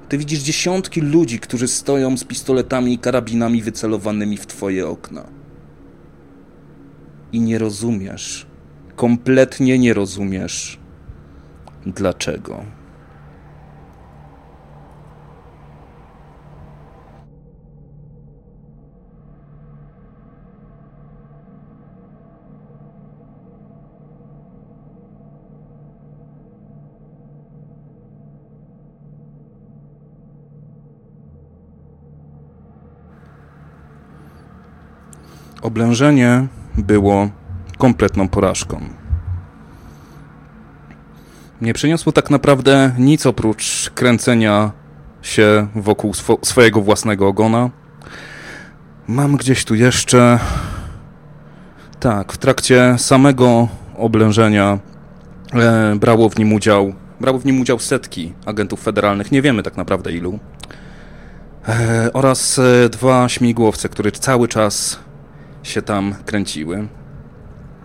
[0.10, 5.28] Ty widzisz dziesiątki ludzi, którzy stoją z pistoletami i karabinami wycelowanymi w twoje okna.
[7.32, 8.46] I nie rozumiesz,
[9.02, 10.80] kompletnie nie rozumiesz
[11.86, 12.64] dlaczego.
[35.62, 37.41] Oblężenie było
[37.82, 38.82] kompletną porażką.
[41.62, 44.72] Nie przyniosło tak naprawdę nic oprócz kręcenia
[45.22, 47.70] się wokół swo swojego własnego ogona.
[49.08, 50.40] Mam gdzieś tu jeszcze.
[52.00, 53.68] Tak, w trakcie samego
[53.98, 54.80] oblężenia
[55.54, 56.94] e, brało w nim udział.
[57.20, 60.40] Brało w nim udział setki agentów federalnych, nie wiemy tak naprawdę ilu.
[61.68, 65.00] E, oraz e, dwa śmigłowce, które cały czas
[65.64, 66.88] się tam kręciły.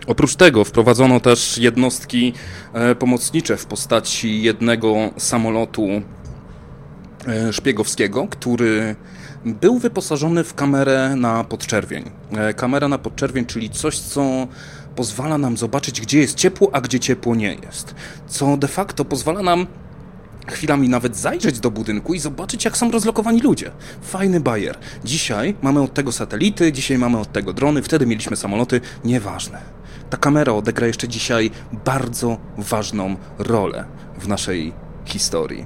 [0.07, 2.33] Oprócz tego wprowadzono też jednostki
[2.73, 5.87] e, pomocnicze w postaci jednego samolotu
[7.27, 8.95] e, szpiegowskiego, który
[9.45, 12.11] był wyposażony w kamerę na podczerwień.
[12.31, 14.47] E, kamera na podczerwień, czyli coś, co
[14.95, 17.95] pozwala nam zobaczyć, gdzie jest ciepło, a gdzie ciepło nie jest.
[18.27, 19.67] Co de facto pozwala nam
[20.47, 23.71] chwilami nawet zajrzeć do budynku i zobaczyć, jak są rozlokowani ludzie.
[24.01, 24.77] Fajny bajer.
[25.05, 29.76] Dzisiaj mamy od tego satelity, dzisiaj mamy od tego drony, wtedy mieliśmy samoloty, nieważne.
[30.09, 31.51] Ta kamera odegra jeszcze dzisiaj
[31.85, 33.85] bardzo ważną rolę
[34.19, 34.73] w naszej
[35.05, 35.65] historii.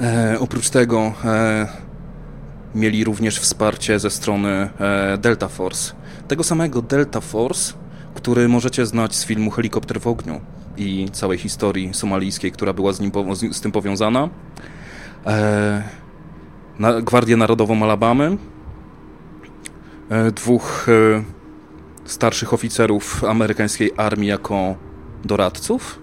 [0.00, 1.66] E, oprócz tego e,
[2.74, 5.92] mieli również wsparcie ze strony e, Delta Force.
[6.28, 7.74] Tego samego Delta Force,
[8.14, 10.40] który możecie znać z filmu Helikopter w ogniu
[10.76, 14.28] i całej historii somalijskiej, która była z, nim, z, z tym powiązana.
[15.26, 15.82] E,
[16.78, 18.36] na, Gwardię Narodową Alabamy,
[20.10, 21.39] e, dwóch e,
[22.10, 24.74] starszych oficerów amerykańskiej armii jako
[25.24, 25.98] doradców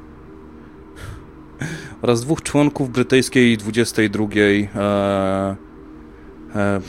[2.02, 5.56] oraz dwóch członków brytyjskiej 22 e,
[6.56, 6.82] e,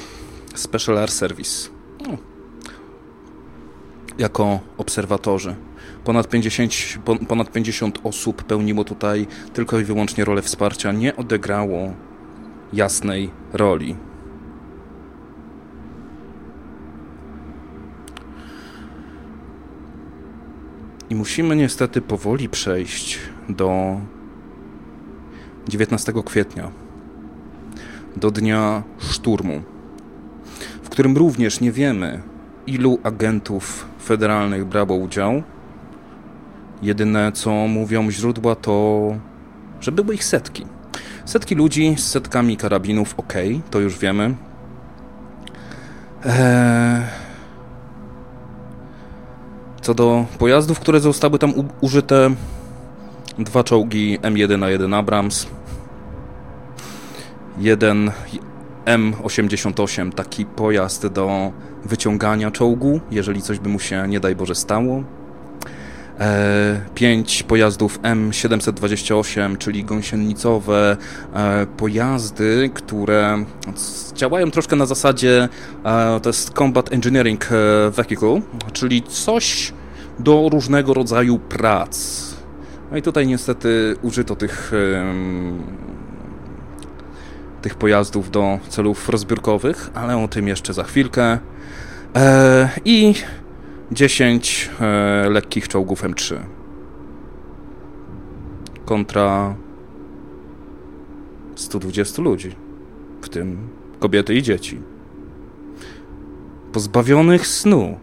[0.54, 1.68] Special Air Service
[2.07, 2.16] no,
[4.18, 5.54] jako obserwatorzy.
[6.04, 6.72] Ponad 50,
[7.28, 11.92] ponad 50 osób pełniło tutaj tylko i wyłącznie rolę wsparcia, nie odegrało
[12.72, 14.08] jasnej roli.
[21.11, 23.18] I musimy niestety powoli przejść
[23.49, 24.01] do
[25.68, 26.71] 19 kwietnia,
[28.16, 29.62] do dnia szturmu,
[30.83, 32.23] w którym również nie wiemy,
[32.66, 35.42] ilu agentów federalnych brało udział.
[36.83, 39.09] Jedyne co mówią źródła to,
[39.81, 40.66] że były ich setki.
[41.25, 43.35] Setki ludzi z setkami karabinów, ok,
[43.71, 44.35] to już wiemy.
[46.25, 47.28] Eee
[49.88, 52.31] co do pojazdów, które zostały tam użyte,
[53.38, 55.46] dwa czołgi M1A1 Abrams,
[57.59, 58.11] jeden
[58.87, 61.53] M88, taki pojazd do
[61.85, 65.03] wyciągania czołgu, jeżeli coś by mu się, nie daj Boże, stało.
[66.20, 70.96] E, pięć pojazdów M728, czyli gąsienicowe
[71.35, 73.44] e, pojazdy, które
[74.14, 75.48] działają troszkę na zasadzie
[75.85, 77.48] e, to jest Combat Engineering
[77.90, 78.40] Vehicle,
[78.72, 79.72] czyli coś
[80.18, 81.98] do różnego rodzaju prac.
[82.90, 84.72] No i tutaj niestety użyto tych,
[87.62, 91.38] tych pojazdów do celów rozbiórkowych, ale o tym jeszcze za chwilkę.
[92.85, 93.14] I
[93.92, 96.37] 10 e, lekkich czołgów M3
[98.85, 99.55] kontra
[101.55, 102.51] 120 ludzi,
[103.22, 104.81] w tym kobiety i dzieci.
[106.72, 107.98] Pozbawionych snu,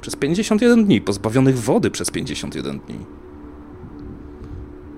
[0.00, 2.98] przez 51 dni, pozbawionych wody przez 51 dni.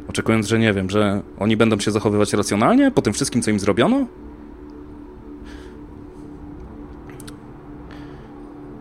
[0.09, 3.61] Oczekując, że nie wiem, że oni będą się zachowywać racjonalnie po tym wszystkim, co im
[3.61, 4.07] zrobiono?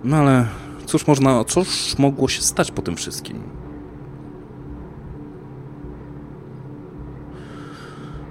[0.04, 0.46] No ale
[0.90, 3.44] cóż można, cóż mogło się stać po tym wszystkim?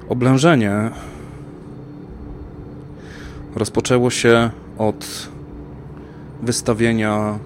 [0.08, 0.90] Oblężenie
[3.54, 5.28] rozpoczęło się od
[6.42, 7.38] wystawienia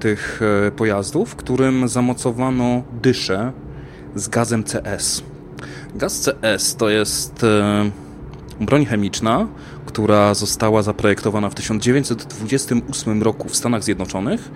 [0.00, 3.52] tych e, pojazdów, którym zamocowano dyszę
[4.14, 5.22] z gazem CS.
[5.94, 7.90] Gaz CS to jest e,
[8.60, 9.46] broń chemiczna,
[9.86, 14.50] która została zaprojektowana w 1928 roku w Stanach Zjednoczonych.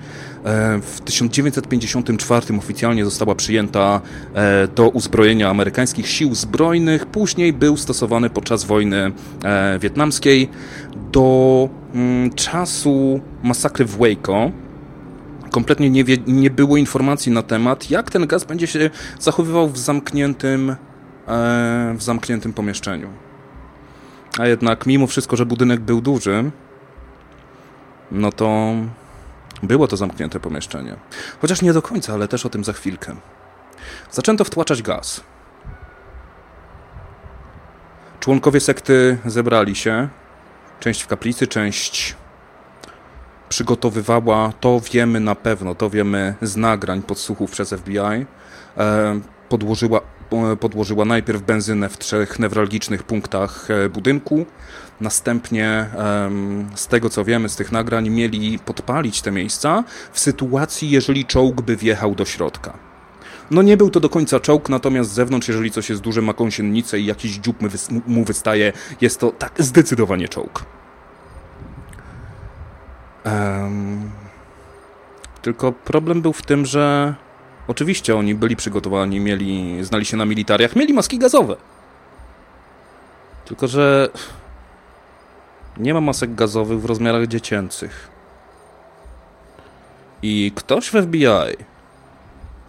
[0.44, 4.00] E, w 1954 oficjalnie została przyjęta
[4.74, 7.06] do uzbrojenia amerykańskich sił zbrojnych.
[7.06, 9.12] Później był stosowany podczas wojny
[9.80, 10.48] wietnamskiej.
[11.12, 14.50] Do mm, czasu masakry w Waco
[15.52, 18.90] kompletnie nie, wie, nie było informacji na temat, jak ten gaz będzie się
[19.20, 20.76] zachowywał w zamkniętym, e,
[21.96, 23.08] w zamkniętym pomieszczeniu.
[24.38, 26.50] A jednak mimo wszystko, że budynek był duży,
[28.10, 28.72] no to
[29.62, 30.96] było to zamknięte pomieszczenie.
[31.40, 33.16] Chociaż nie do końca, ale też o tym za chwilkę.
[34.10, 35.20] Zaczęto wtłaczać gaz.
[38.20, 40.08] Członkowie sekty zebrali się.
[40.80, 42.16] Część w kaplicy, część
[43.48, 50.00] przygotowywała, to wiemy na pewno, to wiemy z nagrań podsłuchów przez FBI, e, podłożyła,
[50.60, 54.46] podłożyła najpierw benzynę w trzech newralgicznych punktach e, budynku,
[55.00, 55.86] następnie
[56.74, 61.60] z tego co wiemy z tych nagrań mieli podpalić te miejsca w sytuacji, jeżeli czołg
[61.60, 62.78] by wjechał do środka.
[63.50, 66.34] No nie był to do końca czołg, natomiast z zewnątrz, jeżeli coś jest duże, ma
[66.34, 67.56] kąsienicę i jakiś dziób
[68.06, 70.64] mu wystaje, jest to tak zdecydowanie czołg.
[73.24, 74.10] Um,
[75.42, 77.14] tylko problem był w tym, że
[77.68, 81.56] oczywiście oni byli przygotowani, mieli, znali się na militariach, mieli maski gazowe.
[83.44, 84.08] Tylko, że
[85.76, 88.10] nie ma masek gazowych w rozmiarach dziecięcych.
[90.22, 91.56] I ktoś w FBI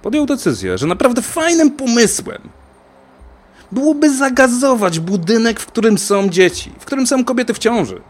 [0.01, 2.49] podjął decyzję, że naprawdę fajnym pomysłem
[3.71, 8.01] byłoby zagazować budynek, w którym są dzieci, w którym są kobiety w ciąży.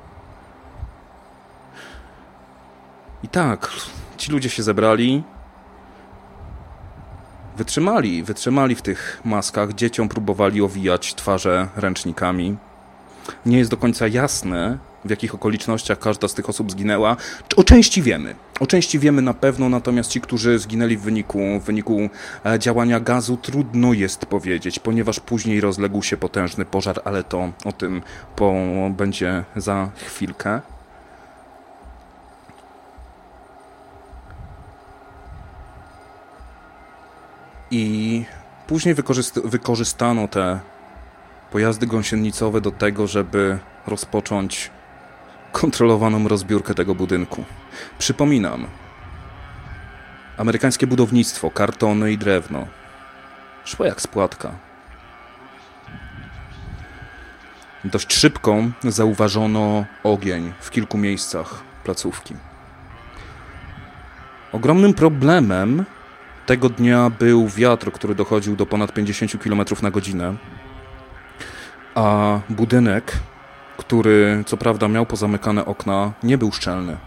[3.23, 3.71] I tak,
[4.17, 5.23] ci ludzie się zebrali,
[7.57, 12.57] wytrzymali, wytrzymali w tych maskach, dzieciom próbowali owijać twarze ręcznikami.
[13.45, 17.17] Nie jest do końca jasne, w jakich okolicznościach każda z tych osób zginęła.
[17.55, 18.35] O części wiemy.
[18.59, 22.09] O części wiemy na pewno, natomiast ci, którzy zginęli w wyniku, w wyniku
[22.45, 27.71] e, działania gazu, trudno jest powiedzieć, ponieważ później rozległ się potężny pożar, ale to o
[27.71, 28.01] tym
[28.35, 28.53] po,
[28.89, 30.61] będzie za chwilkę.
[37.75, 38.25] I
[38.67, 38.95] później
[39.43, 40.59] wykorzystano te
[41.51, 44.71] pojazdy gąsienicowe do tego, żeby rozpocząć
[45.51, 47.43] kontrolowaną rozbiórkę tego budynku.
[47.97, 48.67] Przypominam,
[50.37, 52.67] amerykańskie budownictwo, kartony i drewno
[53.65, 54.51] szło jak spłatka.
[57.85, 62.35] Dość szybko zauważono ogień w kilku miejscach placówki.
[64.51, 65.85] Ogromnym problemem
[66.45, 70.35] tego dnia był wiatr, który dochodził do ponad 50 km na godzinę,
[71.95, 73.13] a budynek
[73.77, 76.97] który co prawda miał pozamykane okna, nie był szczelny.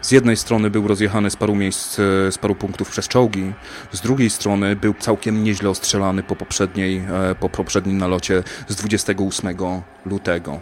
[0.00, 1.94] Z jednej strony był rozjechany z paru miejsc,
[2.30, 3.52] z paru punktów przez czołgi,
[3.92, 6.98] z drugiej strony był całkiem nieźle ostrzelany po, poprzedniej,
[7.30, 10.60] e, po poprzednim nalocie z 28 lutego.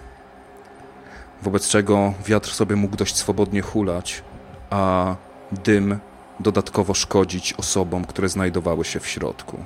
[1.43, 4.23] Wobec czego wiatr sobie mógł dość swobodnie hulać,
[4.71, 5.15] a
[5.53, 5.99] dym
[6.41, 9.59] dodatkowo szkodzić osobom, które znajdowały się w środku.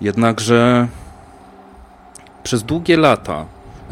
[0.00, 0.88] Jednakże
[2.42, 3.46] przez długie lata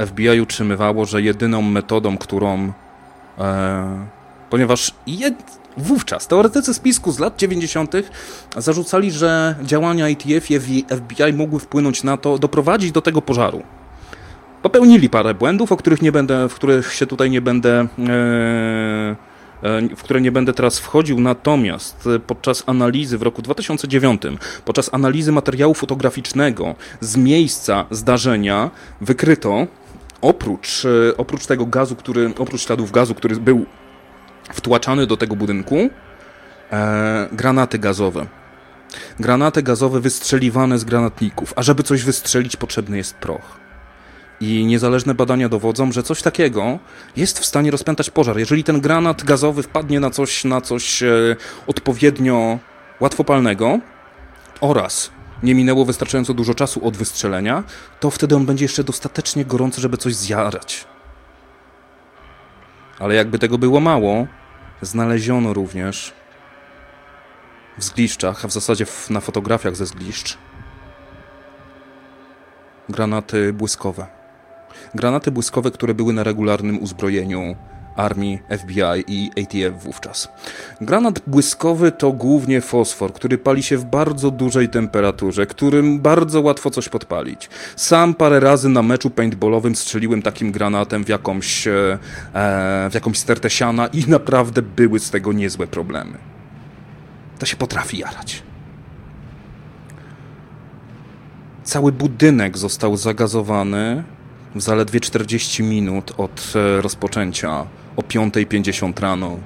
[0.06, 2.72] FBI utrzymywało, że jedyną metodą, którą.
[3.38, 4.06] E,
[4.50, 5.34] ponieważ jed,
[5.76, 7.92] wówczas teoretycy spisku z lat 90.
[8.56, 13.62] zarzucali, że działania ATF i FBI mogły wpłynąć na to, doprowadzić do tego pożaru.
[14.62, 17.86] Popełnili parę błędów, o których nie będę, w których się tutaj nie będę.
[18.08, 19.16] E,
[19.62, 24.22] E, w które nie będę teraz wchodził, natomiast e, podczas analizy w roku 2009,
[24.64, 29.66] podczas analizy materiału fotograficznego z miejsca zdarzenia wykryto
[30.20, 30.86] oprócz,
[31.16, 33.66] oprócz tego gazu, który, oprócz śladów gazu, który był
[34.52, 35.90] wtłaczany do tego budynku,
[37.32, 38.26] granaty gazowe.
[39.20, 43.59] Granaty gazowe wystrzeliwane z granatników, a żeby coś wystrzelić potrzebny jest proch.
[44.40, 46.78] I niezależne badania dowodzą, że coś takiego
[47.16, 48.38] jest w stanie rozpętać pożar.
[48.38, 51.36] Jeżeli ten granat gazowy wpadnie na coś, na coś e,
[51.66, 52.58] odpowiednio
[53.00, 53.78] łatwopalnego
[54.60, 55.10] oraz
[55.42, 57.62] nie minęło wystarczająco dużo czasu od wystrzelenia,
[58.00, 60.84] to wtedy on będzie jeszcze dostatecznie gorący, żeby coś zjarać.
[62.98, 64.26] Ale jakby tego było mało,
[64.82, 66.12] znaleziono również
[67.78, 70.38] w zgliszczach, a w zasadzie na fotografiach ze zgliszcz,
[72.88, 74.19] granaty błyskowe.
[74.94, 77.56] Granaty błyskowe, które były na regularnym uzbrojeniu
[77.96, 80.28] armii, FBI i ATF wówczas.
[80.80, 86.70] Granat błyskowy to głównie fosfor, który pali się w bardzo dużej temperaturze, którym bardzo łatwo
[86.70, 87.48] coś podpalić.
[87.76, 91.98] Sam parę razy na meczu paintballowym strzeliłem takim granatem w jakąś, e,
[92.90, 96.18] w jakąś stertę siana i naprawdę były z tego niezłe problemy.
[97.38, 98.42] To się potrafi jarać.
[101.64, 104.04] Cały budynek został zagazowany
[104.54, 109.38] w zaledwie 40 minut od e, rozpoczęcia o 5.50 rano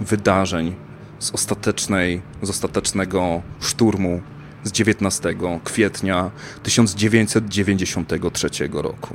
[0.00, 0.74] wydarzeń
[1.18, 4.20] z, ostatecznej, z ostatecznego szturmu
[4.64, 5.34] z 19
[5.64, 6.30] kwietnia
[6.62, 9.14] 1993 roku.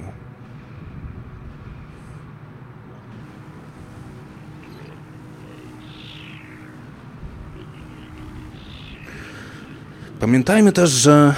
[10.20, 11.36] Pamiętajmy też, że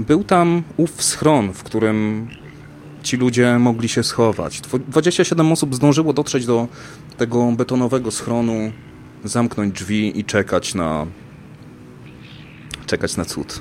[0.00, 2.28] był tam ów schron, w którym
[3.02, 4.60] ci ludzie mogli się schować.
[4.88, 6.68] 27 osób zdążyło dotrzeć do
[7.16, 8.72] tego betonowego schronu,
[9.24, 11.06] zamknąć drzwi i czekać na
[12.86, 13.60] czekać na cud.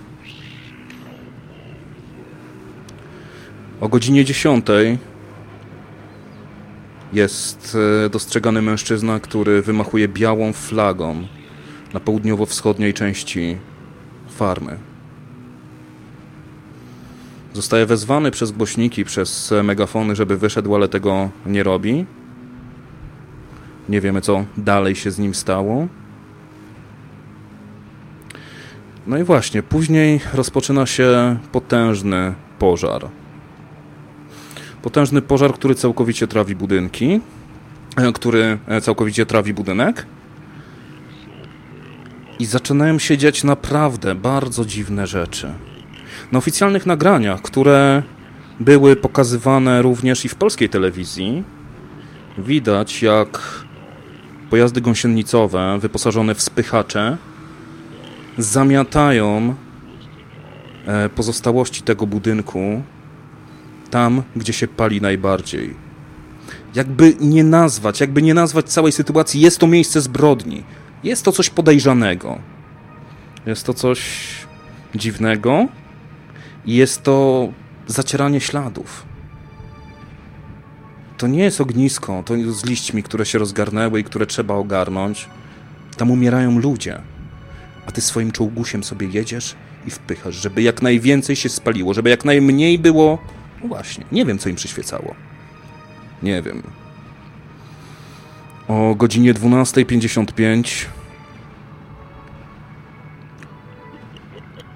[3.82, 4.66] O godzinie 10
[7.14, 11.28] jest e, dostrzegany mężczyzna, który wymachuje białą flagą
[11.94, 13.58] na południowo-wschodniej części
[14.30, 14.89] farmy.
[17.54, 22.06] Zostaje wezwany przez głośniki, przez megafony, żeby wyszedł, ale tego nie robi.
[23.90, 25.88] Nie wiemy, co dalej się z nim stało.
[29.08, 33.08] No i właśnie, później rozpoczyna się potężny pożar.
[34.82, 37.22] Potężny pożar, który całkowicie trawi budynki,
[37.96, 40.06] e, który e, całkowicie trawi budynek.
[42.40, 45.54] I zaczynają się dziać naprawdę bardzo dziwne rzeczy.
[46.32, 48.04] Na oficjalnych nagraniach, które
[48.60, 51.44] były pokazywane również i w polskiej telewizji,
[52.38, 53.42] widać jak
[54.50, 57.18] pojazdy gąsienicowe wyposażone w spychacze
[58.38, 59.56] zamiatają
[60.86, 62.82] e, pozostałości tego budynku
[63.90, 65.76] tam, gdzie się pali najbardziej.
[66.76, 70.64] Jakby nie nazwać, jakby nie nazwać całej sytuacji, jest to miejsce zbrodni.
[71.04, 72.38] Jest to coś podejrzanego.
[73.46, 74.00] Jest to coś
[74.96, 75.68] dziwnego
[76.76, 77.48] jest to
[77.88, 79.06] zacieranie śladów.
[81.18, 85.30] To nie jest ognisko, to z liśćmi, które się rozgarnęły i które trzeba ogarnąć.
[85.98, 87.02] Tam umierają ludzie.
[87.86, 89.56] A ty swoim czołgusiem sobie jedziesz
[89.88, 93.20] i wpychasz, żeby jak najwięcej się spaliło, żeby jak najmniej było
[93.62, 95.16] no właśnie, nie wiem, co im przyświecało.
[96.24, 96.64] Nie wiem.
[98.68, 100.86] O godzinie 12.55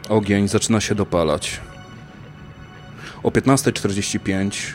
[0.09, 1.61] ogień zaczyna się dopalać.
[3.23, 4.73] O 15.45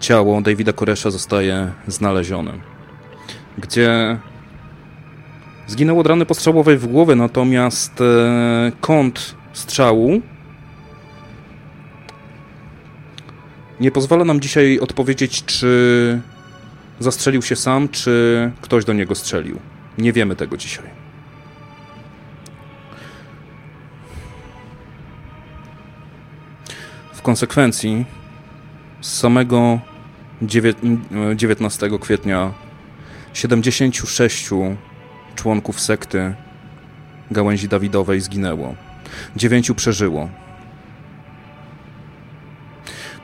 [0.00, 2.52] ciało Davida Koresza zostaje znalezione,
[3.58, 4.18] gdzie
[5.66, 10.20] zginął od rany postrzałowej w głowę, natomiast e, kąt strzału
[13.80, 16.20] nie pozwala nam dzisiaj odpowiedzieć, czy
[16.98, 19.58] zastrzelił się sam, czy ktoś do niego strzelił.
[19.98, 20.99] Nie wiemy tego dzisiaj.
[27.20, 28.04] W konsekwencji
[29.00, 29.78] z samego
[31.36, 32.52] 19 kwietnia
[33.34, 34.50] 76
[35.34, 36.34] członków sekty
[37.30, 38.74] gałęzi Dawidowej zginęło.
[39.36, 40.28] Dziewięciu przeżyło.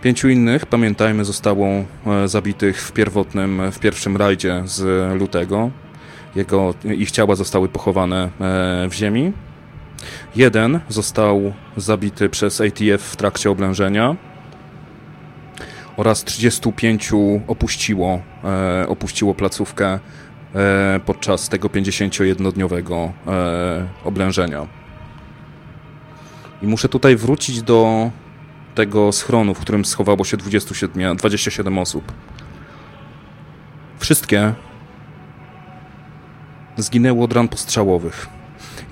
[0.02, 4.82] Pięciu innych, pamiętajmy, zostało e, zabitych w pierwotnym, w pierwszym rajdzie z
[5.18, 5.70] lutego.
[6.34, 8.28] Jego, ich ciała zostały pochowane e,
[8.88, 9.32] w ziemi.
[10.36, 14.16] Jeden został zabity przez ATF w trakcie oblężenia
[15.96, 17.12] oraz 35
[17.46, 19.98] opuściło, e, opuściło placówkę
[21.06, 23.12] podczas tego 51-dniowego
[24.04, 24.66] oblężenia.
[26.62, 28.10] I muszę tutaj wrócić do
[28.74, 32.12] tego schronu, w którym schowało się 27, 27 osób.
[33.98, 34.54] Wszystkie
[36.76, 38.35] zginęły od ran postrzałowych.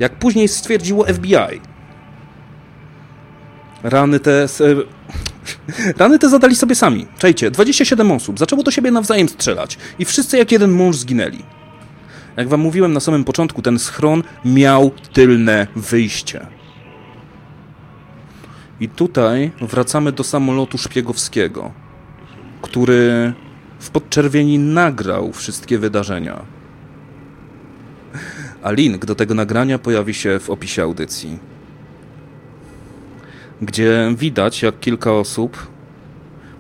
[0.01, 1.61] Jak później stwierdziło FBI,
[3.83, 4.47] rany te.
[5.97, 7.07] Rany te zadali sobie sami.
[7.19, 11.43] Czajcie, 27 osób zaczęło do siebie nawzajem strzelać i wszyscy jak jeden mąż zginęli.
[12.37, 16.47] Jak wam mówiłem na samym początku, ten schron miał tylne wyjście.
[18.81, 21.73] I tutaj wracamy do samolotu szpiegowskiego,
[22.63, 23.33] który
[23.79, 26.54] w podczerwieni nagrał wszystkie wydarzenia.
[28.65, 31.39] A link do tego nagrania pojawi się w opisie audycji,
[33.63, 35.67] gdzie widać, jak kilka osób,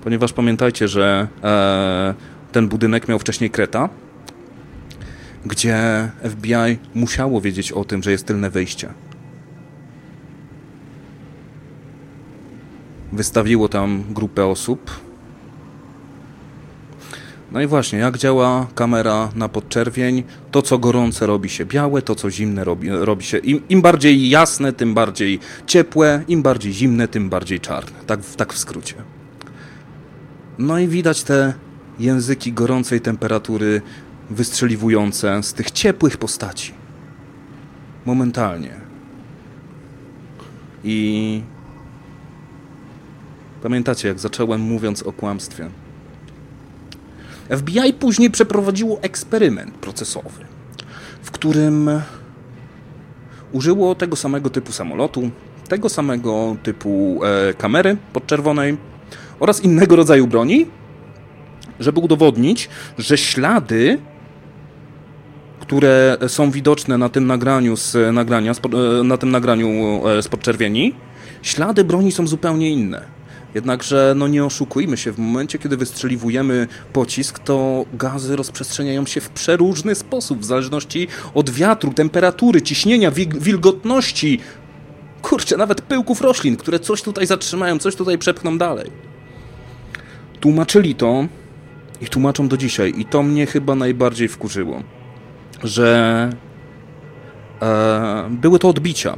[0.02, 2.14] ponieważ pamiętajcie, że e,
[2.52, 3.88] ten budynek miał wcześniej kreta,
[5.46, 5.76] gdzie
[6.30, 8.94] FBI musiało wiedzieć o tym, że jest tylne wyjście.
[13.14, 14.90] wystawiło tam grupę osób.
[17.54, 20.22] No i właśnie, jak działa kamera na podczerwień?
[20.50, 23.38] To, co gorące, robi się białe, to, co zimne, robi, robi się.
[23.38, 27.98] Im, Im, bardziej jasne, tym bardziej ciepłe, im bardziej zimne, tym bardziej czarne.
[28.06, 28.94] Tak, tak w skrócie.
[30.58, 31.54] No i widać te
[31.98, 33.82] języki gorącej temperatury
[34.30, 36.72] wystrzeliwujące z tych ciepłych postaci.
[38.06, 38.80] Momentalnie.
[40.84, 41.42] I
[43.62, 45.70] Pamiętacie, jak zacząłem mówiąc o kłamstwie?
[47.50, 50.44] FBI później przeprowadziło eksperyment procesowy,
[51.22, 51.90] w którym
[53.52, 55.30] użyło tego samego typu samolotu,
[55.68, 58.76] tego samego typu e, kamery podczerwonej,
[59.40, 60.66] oraz innego rodzaju broni,
[61.80, 62.68] żeby udowodnić,
[62.98, 63.98] że ślady,
[65.60, 68.52] które są widoczne na tym nagraniu z nagrania,
[69.04, 70.94] na tym nagraniu z podczerwieni,
[71.42, 73.13] ślady broni są zupełnie inne.
[73.54, 79.28] Jednakże no nie oszukujmy się, w momencie, kiedy wystrzeliwujemy pocisk, to gazy rozprzestrzeniają się w
[79.28, 84.40] przeróżny sposób, w zależności od wiatru, temperatury, ciśnienia, wilgotności,
[85.22, 88.90] kurczę, nawet pyłków roślin, które coś tutaj zatrzymają, coś tutaj przepchną dalej.
[90.40, 91.26] Tłumaczyli to
[92.00, 92.94] i tłumaczą do dzisiaj.
[92.96, 94.82] I to mnie chyba najbardziej wkurzyło,
[95.64, 96.30] że
[97.62, 99.16] e, były to odbicia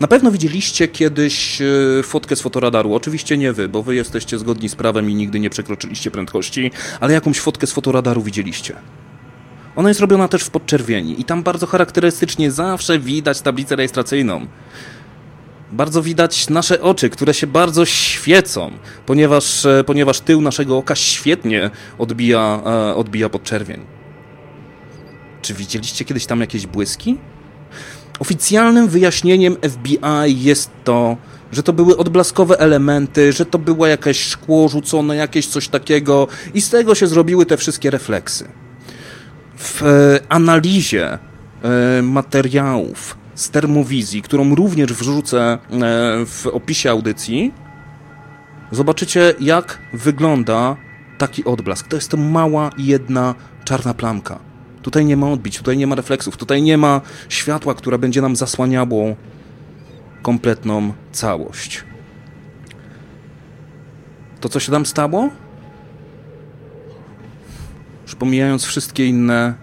[0.00, 2.94] na pewno widzieliście kiedyś e, fotkę z fotoradaru.
[2.94, 7.12] Oczywiście nie wy, bo wy jesteście zgodni z prawem i nigdy nie przekroczyliście prędkości, ale
[7.12, 8.76] jakąś fotkę z fotoradaru widzieliście.
[9.76, 14.46] Ona jest robiona też w podczerwieni i tam bardzo charakterystycznie zawsze widać tablicę rejestracyjną.
[15.72, 18.70] Bardzo widać nasze oczy, które się bardzo świecą,
[19.06, 23.80] ponieważ, e, ponieważ tył naszego oka świetnie odbija, e, odbija podczerwień.
[25.42, 27.18] Czy widzieliście kiedyś tam jakieś błyski?
[28.18, 31.16] Oficjalnym wyjaśnieniem FBI jest to,
[31.52, 36.60] że to były odblaskowe elementy, że to było jakieś szkło rzucone, jakieś coś takiego i
[36.60, 38.48] z tego się zrobiły te wszystkie refleksy.
[39.58, 41.18] W e, analizie
[41.62, 45.58] e, materiałów z termowizji, którą również wrzucę e,
[46.26, 47.52] w opisie audycji,
[48.72, 50.76] zobaczycie jak wygląda
[51.18, 51.88] taki odblask.
[51.88, 54.47] To jest to mała jedna czarna plamka.
[54.82, 58.36] Tutaj nie ma odbić, tutaj nie ma refleksów, tutaj nie ma światła, która będzie nam
[58.36, 59.16] zasłaniało
[60.22, 61.84] kompletną całość.
[64.40, 65.30] To, co się tam stało?
[68.02, 69.54] Już pomijając wszystkie inne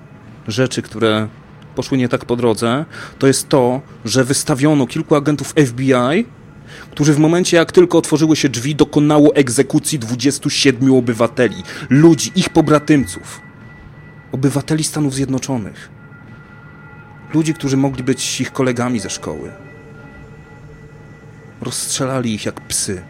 [0.47, 1.27] rzeczy, które
[1.75, 2.85] poszły nie tak po drodze,
[3.19, 6.25] to jest to, że wystawiono kilku agentów FBI,
[6.91, 13.44] którzy w momencie, jak tylko otworzyły się drzwi, dokonało egzekucji 27 obywateli, ludzi, ich pobratymców
[14.35, 15.89] obywateli Stanów Zjednoczonych.
[17.33, 19.51] Ludzi, którzy mogli być ich kolegami ze szkoły.
[21.61, 23.01] Rozstrzelali ich jak psy.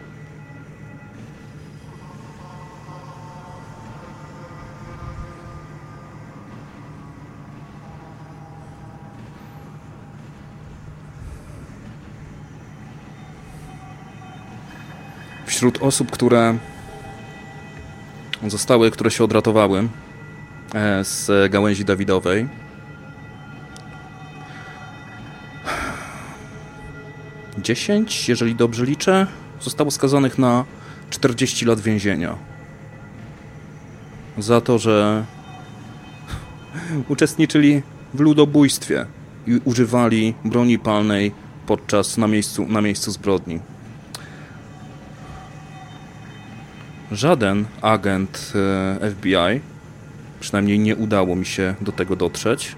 [15.46, 16.58] Wśród osób, które
[18.46, 19.88] zostały, które się odratowały,
[21.02, 22.48] z gałęzi Dawidowej.
[27.58, 29.26] Dziesięć, jeżeli dobrze liczę,
[29.60, 30.64] zostało skazanych na
[31.10, 32.36] 40 lat więzienia.
[34.38, 35.24] Za to, że
[37.08, 37.82] uczestniczyli
[38.14, 39.06] w ludobójstwie
[39.46, 41.32] i używali broni palnej
[41.66, 43.60] podczas na miejscu, na miejscu zbrodni.
[47.12, 48.52] Żaden agent
[49.00, 49.75] e, FBI
[50.46, 52.76] przynajmniej nie udało mi się do tego dotrzeć,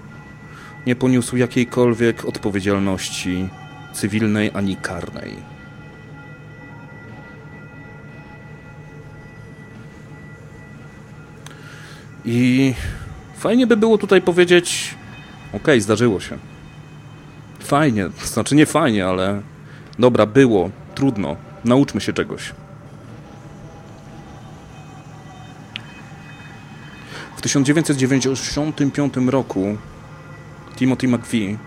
[0.87, 3.49] nie poniósł jakiejkolwiek odpowiedzialności
[3.93, 5.33] cywilnej ani karnej.
[12.25, 12.73] I
[13.37, 14.95] fajnie by było tutaj powiedzieć:
[15.53, 16.37] OK, zdarzyło się.
[17.59, 19.41] Fajnie, znaczy nie fajnie, ale
[19.99, 22.53] dobra, było, trudno, nauczmy się czegoś.
[27.39, 29.77] W 1995 roku
[30.75, 31.57] Timothy McVie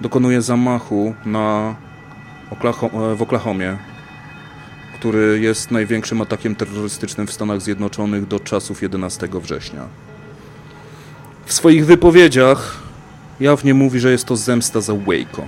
[0.00, 1.74] dokonuje zamachu na
[3.16, 3.76] w Oklahomie,
[4.94, 9.88] który jest największym atakiem terrorystycznym w Stanach Zjednoczonych do czasów 11 września.
[11.46, 12.82] W swoich wypowiedziach
[13.40, 15.46] jawnie mówi, że jest to zemsta za Waco.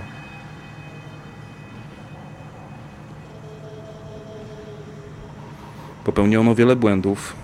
[6.03, 7.38] Popełniono wiele błędów,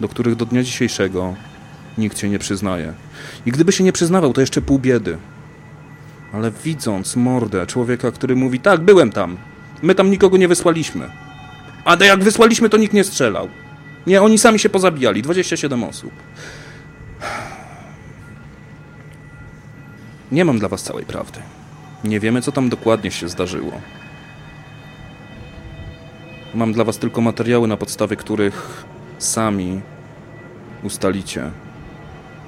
[0.00, 1.34] do których do dnia dzisiejszego
[1.98, 2.92] nikt się nie przyznaje.
[3.46, 5.18] I gdyby się nie przyznawał, to jeszcze pół biedy.
[6.32, 9.36] Ale widząc mordę człowieka, który mówi: Tak, byłem tam,
[9.82, 11.10] my tam nikogo nie wysłaliśmy.
[11.84, 13.48] A jak wysłaliśmy, to nikt nie strzelał.
[14.06, 16.12] Nie, oni sami się pozabijali 27 osób.
[20.32, 21.40] Nie mam dla Was całej prawdy.
[22.04, 23.80] Nie wiemy, co tam dokładnie się zdarzyło.
[26.54, 28.84] Mam dla Was tylko materiały, na podstawie których
[29.22, 29.80] sami
[30.82, 31.50] ustalicie,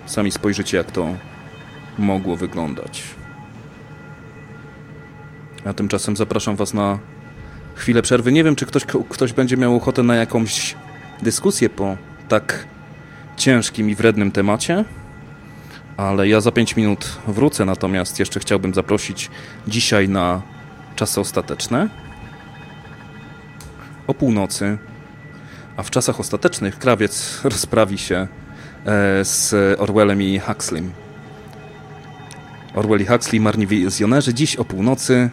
[0.07, 1.15] sami spojrzycie, jak to
[1.99, 3.03] mogło wyglądać.
[5.65, 6.99] A tymczasem zapraszam Was na
[7.75, 8.33] chwilę przerwy.
[8.33, 10.75] Nie wiem, czy ktoś, ktoś będzie miał ochotę na jakąś
[11.23, 11.97] dyskusję po
[12.29, 12.67] tak
[13.37, 14.85] ciężkim i wrednym temacie,
[15.97, 17.65] ale ja za 5 minut wrócę.
[17.65, 19.31] Natomiast jeszcze chciałbym zaprosić
[19.69, 20.43] dzisiaj na
[20.97, 21.89] czasy ostateczne
[24.07, 24.79] o północy
[25.83, 28.29] a w czasach ostatecznych krawiec rozprawi się e,
[29.25, 30.93] z Orwellem i Huxleym.
[32.75, 35.31] Orwell i Huxley, marni wizjonerzy, dziś o północy.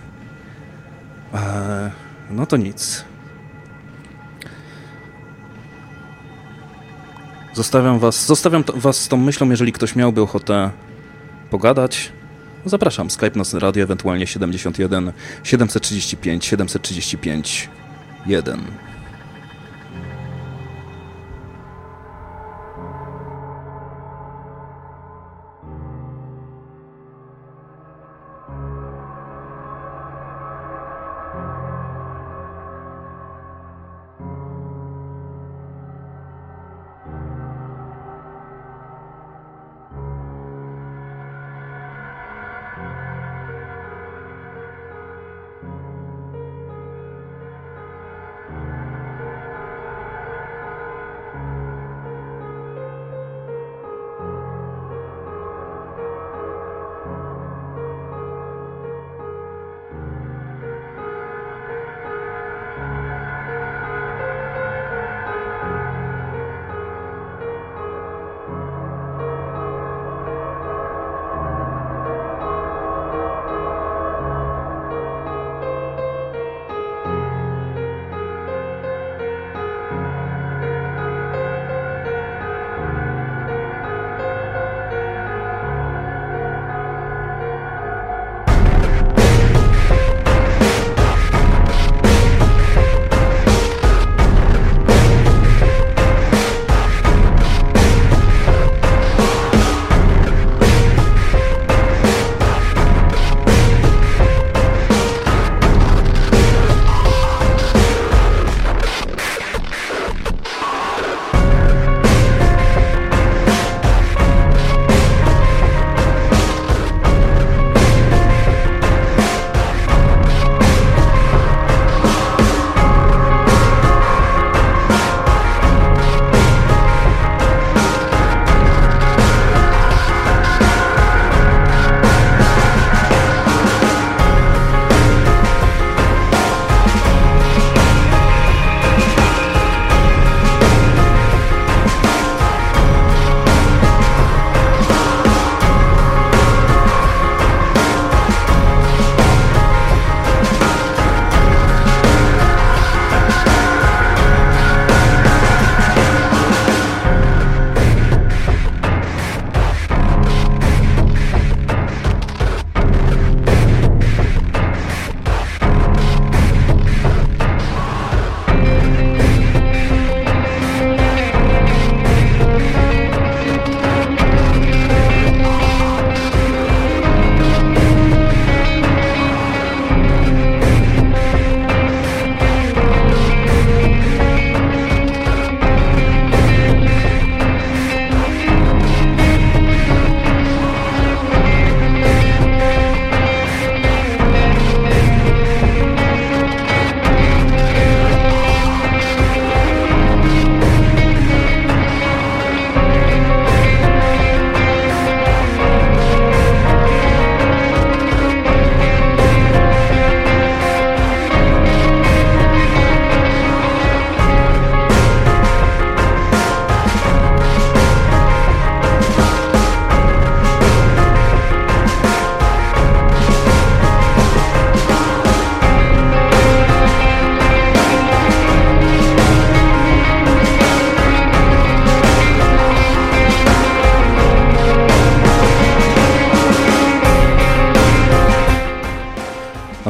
[1.34, 1.92] E,
[2.30, 3.06] no to nic.
[7.54, 10.72] Zostawiam was, zostawiam to, was z tą myślą, jeżeli ktoś miałby ochotę
[11.50, 12.12] pogadać.
[12.66, 15.12] Zapraszam, Skype Nocne Radio, ewentualnie 71
[15.44, 17.70] 735 735
[18.26, 18.90] 1.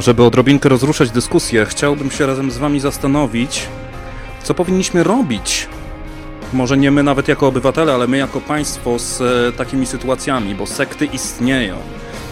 [0.09, 3.67] Żeby odrobinkę rozruszać dyskusję, chciałbym się razem z Wami zastanowić,
[4.43, 5.67] co powinniśmy robić.
[6.53, 10.67] Może nie my nawet jako obywatele, ale my jako państwo z e, takimi sytuacjami, bo
[10.67, 11.77] sekty istnieją.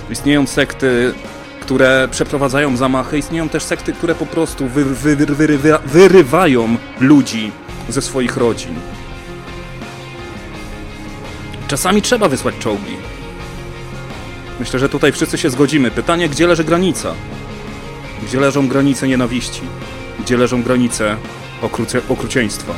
[0.09, 1.13] Istnieją sekty,
[1.61, 7.51] które przeprowadzają zamachy, istnieją też sekty, które po prostu wy, wy, wy, wyrywają ludzi
[7.89, 8.75] ze swoich rodzin.
[11.67, 12.97] Czasami trzeba wysłać czołgi.
[14.59, 15.91] Myślę, że tutaj wszyscy się zgodzimy.
[15.91, 17.13] Pytanie, gdzie leży granica?
[18.23, 19.61] Gdzie leżą granice nienawiści?
[20.19, 21.17] Gdzie leżą granice
[22.09, 22.73] okrucieństwa?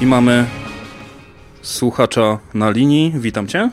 [0.00, 0.46] I mamy
[1.62, 3.12] słuchacza na linii.
[3.16, 3.70] Witam cię.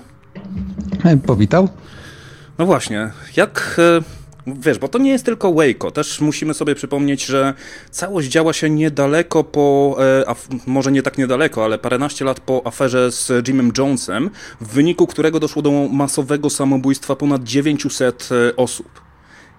[1.25, 1.69] Powitał.
[2.57, 4.01] No właśnie, jak e,
[4.47, 7.53] wiesz, bo to nie jest tylko Waco, też musimy sobie przypomnieć, że
[7.91, 10.35] całość działa się niedaleko po, e,
[10.67, 14.29] może nie tak niedaleko, ale paręnaście lat po aferze z Jimem Jonesem,
[14.61, 19.01] w wyniku którego doszło do masowego samobójstwa ponad 900 e, osób.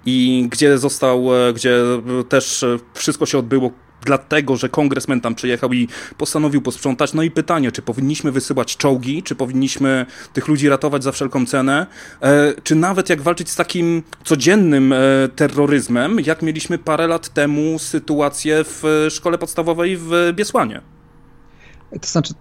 [0.06, 1.80] I gdzie został, e, gdzie
[2.28, 2.64] też
[2.94, 3.70] wszystko się odbyło
[4.04, 7.14] dlatego, że kongresmen tam przyjechał i postanowił posprzątać.
[7.14, 11.86] No i pytanie, czy powinniśmy wysyłać czołgi, czy powinniśmy tych ludzi ratować za wszelką cenę,
[12.20, 14.96] e, czy nawet jak walczyć z takim codziennym e,
[15.36, 20.80] terroryzmem, jak mieliśmy parę lat temu sytuację w e, szkole podstawowej w Biesłanie.
[22.00, 22.34] To znaczy,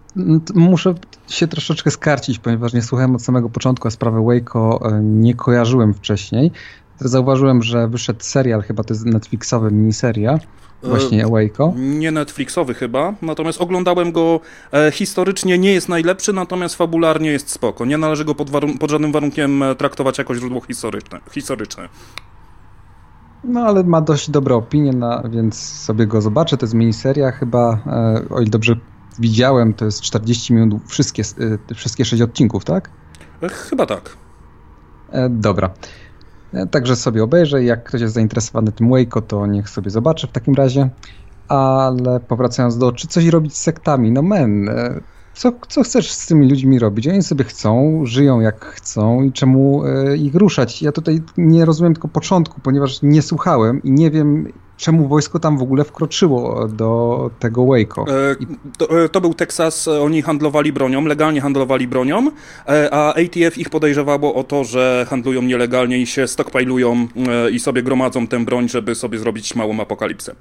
[0.56, 0.94] muszę
[1.28, 5.94] się troszeczkę skarcić, ponieważ nie słuchałem od samego początku, a sprawę Waco e, nie kojarzyłem
[5.94, 6.52] wcześniej.
[7.00, 10.40] Zauważyłem, że wyszedł serial, chyba to jest Netflixowy miniseria,
[10.84, 11.74] Właśnie Waco?
[11.76, 14.40] Nie Netflixowy chyba, natomiast oglądałem go
[14.74, 17.86] e, historycznie, nie jest najlepszy, natomiast fabularnie jest spoko.
[17.86, 21.20] Nie należy go pod, pod żadnym warunkiem e, traktować jako źródło historyczne.
[21.32, 21.90] historyczne.
[23.44, 26.58] No ale ma dość dobre opinie, na, więc sobie go zobaczę.
[26.58, 28.76] To jest miniseria chyba, e, o ile dobrze
[29.20, 31.24] widziałem, to jest 40 minut, wszystkie,
[31.70, 32.90] e, wszystkie 6 odcinków, tak?
[33.44, 34.18] E, chyba tak.
[35.12, 35.70] E, dobra.
[36.54, 37.64] E, także sobie obejrzę.
[37.64, 40.90] Jak ktoś jest zainteresowany tym Waco, to niech sobie zobaczy w takim razie.
[41.48, 44.12] Ale powracając do, czy coś robić z sektami?
[44.12, 45.02] No men, e,
[45.34, 47.08] co, co chcesz z tymi ludźmi robić?
[47.08, 50.82] Oni sobie chcą, żyją jak chcą i czemu e, ich ruszać?
[50.82, 55.58] Ja tutaj nie rozumiem tylko początku, ponieważ nie słuchałem i nie wiem, czemu wojsko tam
[55.58, 58.06] w ogóle wkroczyło do tego Waco.
[58.08, 58.36] E,
[58.78, 62.32] to, e, to, był Teksas, oni handlowali bronią, legalnie handlowali bronią,
[62.68, 67.60] e, a ATF ich podejrzewało o to, że handlują nielegalnie i się stockpilują e, i
[67.60, 70.36] sobie gromadzą tę broń, żeby sobie zrobić małą apokalipsę.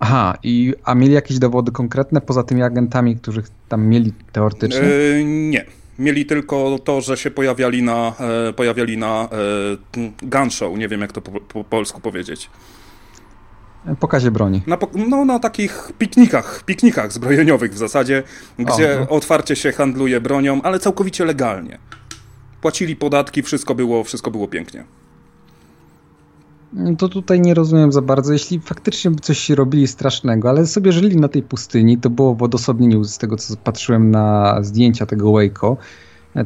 [0.00, 4.82] Aha, i, a mieli jakieś dowody konkretne poza tymi agentami, których tam mieli teoretycznie?
[4.82, 5.79] E, nie.
[6.00, 8.12] Mieli tylko to, że się pojawiali na,
[8.48, 12.50] e, pojawiali na e, gun show, nie wiem jak to po, po polsku powiedzieć.
[14.00, 14.62] Pokazie broni.
[14.66, 14.78] Na,
[15.08, 18.22] no, na takich piknikach, piknikach zbrojeniowych w zasadzie,
[18.58, 19.08] gdzie o, no.
[19.08, 21.78] otwarcie się handluje bronią, ale całkowicie legalnie.
[22.60, 24.84] Płacili podatki, wszystko było, wszystko było pięknie.
[26.98, 28.32] To tutaj nie rozumiem za bardzo.
[28.32, 33.04] Jeśli faktycznie coś robili strasznego, ale sobie żyli na tej pustyni, to było w odosobnieniu
[33.04, 35.76] z tego, co patrzyłem na zdjęcia tego Waco.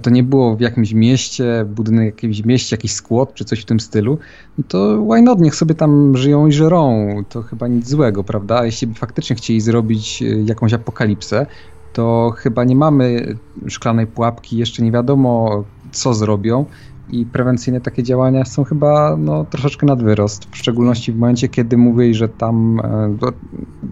[0.02, 3.80] To nie było w jakimś mieście, budynek jakimś mieście, jakiś skład czy coś w tym
[3.80, 4.18] stylu.
[4.58, 5.40] No to why not?
[5.40, 7.08] Niech sobie tam żyją i żerą.
[7.28, 8.64] To chyba nic złego, prawda?
[8.64, 11.46] Jeśli by faktycznie chcieli zrobić e, jakąś apokalipsę,
[11.92, 13.36] to chyba nie mamy
[13.68, 16.64] szklanej pułapki, jeszcze nie wiadomo, co zrobią
[17.10, 21.76] i prewencyjne takie działania są chyba no, troszeczkę nad wyrost, w szczególności w momencie, kiedy
[21.76, 23.16] mówili, że tam e,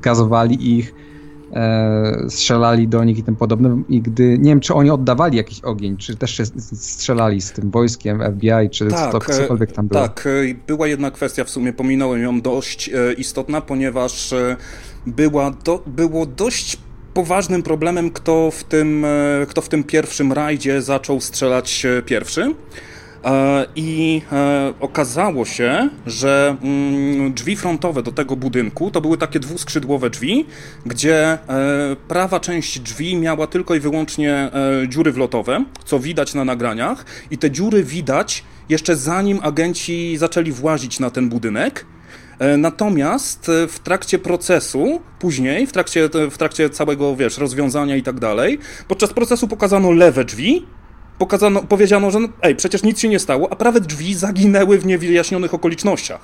[0.03, 0.95] gazowali ich,
[1.53, 5.61] e, strzelali do nich i tym podobne i gdy, nie wiem, czy oni oddawali jakiś
[5.61, 10.03] ogień, czy też się strzelali z tym wojskiem FBI, czy tak, to, cokolwiek tam było.
[10.03, 14.35] Tak, e, była jedna kwestia, w sumie pominąłem ją, dość istotna, ponieważ
[15.07, 16.79] była do, było dość
[17.15, 19.07] poważnym problemem, kto w tym,
[19.49, 22.55] kto w tym pierwszym rajdzie zaczął strzelać pierwszy.
[23.25, 29.41] E, I e, okazało się, że mm, drzwi frontowe do tego budynku to były takie
[29.41, 30.47] dwuskrzydłowe drzwi,
[30.87, 31.39] gdzie e,
[32.09, 34.51] prawa część drzwi miała tylko i wyłącznie
[34.89, 41.01] dziury wlotowe, co widać na nagraniach, i te dziury widać jeszcze zanim agenci zaczęli włazić
[41.01, 41.87] na ten budynek.
[42.59, 48.59] Natomiast w trakcie procesu, później, w trakcie, w trakcie całego, wiesz, rozwiązania i tak dalej,
[48.89, 50.67] podczas procesu pokazano lewe drzwi,
[51.23, 54.87] pokazano, powiedziano, że no, ej, przecież nic się nie stało, a prawe drzwi zaginęły w
[54.87, 56.21] niewyjaśnionych okolicznościach.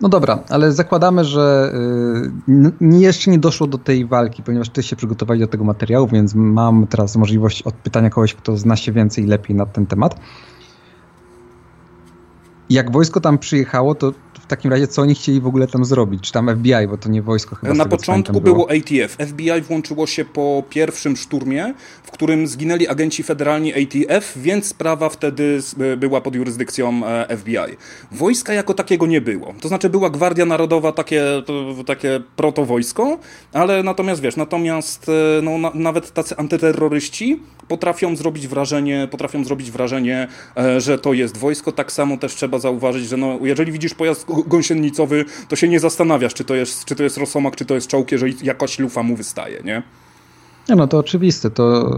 [0.00, 1.72] No dobra, ale zakładamy, że
[2.48, 6.34] y, jeszcze nie doszło do tej walki, ponieważ ty się przygotowali do tego materiału, więc
[6.34, 10.20] mam teraz możliwość odpytania kogoś, kto zna się więcej i lepiej na ten temat.
[12.70, 14.12] Jak wojsko tam przyjechało, to
[14.44, 16.20] w takim razie co oni chcieli w ogóle tam zrobić?
[16.22, 17.74] Czy tam FBI, bo to nie wojsko chyba.
[17.74, 18.70] Na początku było.
[18.70, 19.16] ATF.
[19.28, 25.60] FBI włączyło się po pierwszym szturmie, w którym zginęli agenci federalni ATF, więc sprawa wtedy
[25.96, 27.76] była pod jurysdykcją e, FBI.
[28.12, 29.54] Wojska jako takiego nie było.
[29.60, 31.24] To znaczy była Gwardia Narodowa, takie,
[31.86, 33.18] takie protowojsko,
[33.52, 39.70] ale natomiast wiesz, natomiast e, no, na, nawet tacy antyterroryści potrafią zrobić wrażenie, potrafią zrobić
[39.70, 41.72] wrażenie, e, że to jest wojsko.
[41.72, 46.34] Tak samo też trzeba zauważyć, że no, jeżeli widzisz pojazd gąsienicowy, to się nie zastanawiasz,
[46.34, 49.16] czy to jest, czy to jest rosomak, czy to jest czołg, jeżeli jakaś lufa mu
[49.16, 49.82] wystaje, nie?
[50.68, 51.50] Nie no, to oczywiste.
[51.50, 51.96] To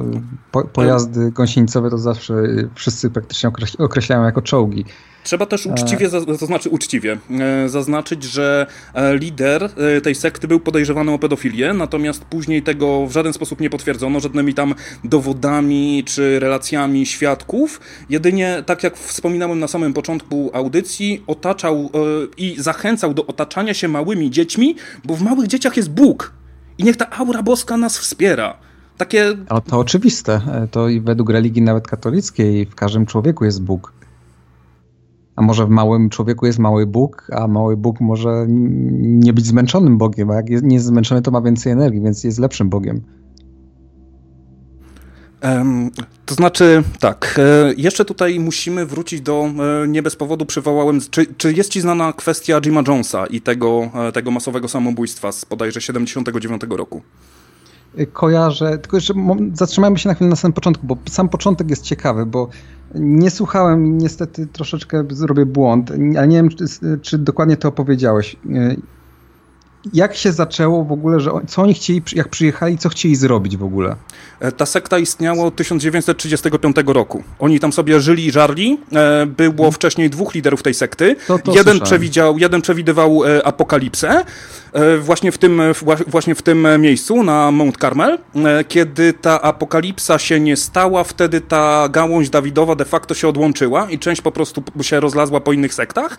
[0.52, 2.34] po, pojazdy gąsienicowe to zawsze
[2.74, 4.84] wszyscy praktycznie określają jako czołgi.
[5.26, 6.08] Trzeba też uczciwie,
[6.38, 11.72] to znaczy uczciwie, e, zaznaczyć, że e, lider e, tej sekty był podejrzewany o pedofilię,
[11.72, 17.80] natomiast później tego w żaden sposób nie potwierdzono, żadnymi tam dowodami czy relacjami świadków.
[18.10, 21.90] Jedynie, tak jak wspominałem na samym początku audycji, otaczał
[22.36, 26.32] i zachęcał do otaczania się małymi dziećmi, bo w małych dzieciach jest Bóg.
[26.78, 28.56] I niech ta aura boska nas wspiera.
[28.96, 29.36] Takie...
[29.48, 30.40] A to oczywiste.
[30.70, 33.92] To i według religii nawet katolickiej w każdym człowieku jest Bóg.
[35.36, 39.98] A może w małym człowieku jest mały Bóg, a mały Bóg może nie być zmęczonym
[39.98, 43.00] Bogiem, a jak nie jest zmęczony, to ma więcej energii, więc jest lepszym Bogiem.
[46.26, 49.50] To znaczy, tak, e, jeszcze tutaj musimy wrócić do,
[49.84, 53.90] e, nie bez powodu przywołałem, czy, czy jest ci znana kwestia Jima Jonesa i tego,
[53.94, 57.02] e, tego masowego samobójstwa z bodajże 79 roku?
[58.12, 59.14] Kojarzę, tylko jeszcze
[59.52, 62.48] zatrzymajmy się na chwilę na samym początku, bo sam początek jest ciekawy, bo
[62.94, 66.64] nie słuchałem, niestety troszeczkę zrobię błąd, ale nie wiem, czy,
[67.02, 68.36] czy dokładnie to opowiedziałeś.
[69.94, 73.64] Jak się zaczęło w ogóle, że co oni chcieli, jak przyjechali, co chcieli zrobić w
[73.64, 73.96] ogóle?
[74.40, 77.22] E, ta sekta istniała od 1935 roku.
[77.38, 78.78] Oni tam sobie żyli i żarli.
[78.92, 79.72] E, było hmm.
[79.72, 81.16] wcześniej dwóch liderów tej sekty.
[81.26, 84.24] To, to jeden, przewidział, jeden przewidywał e, apokalipsę
[85.00, 85.62] właśnie w, tym,
[86.06, 88.18] właśnie w tym miejscu, na Mount Carmel.
[88.68, 93.98] Kiedy ta apokalipsa się nie stała, wtedy ta gałąź Dawidowa de facto się odłączyła i
[93.98, 96.18] część po prostu się rozlazła po innych sektach.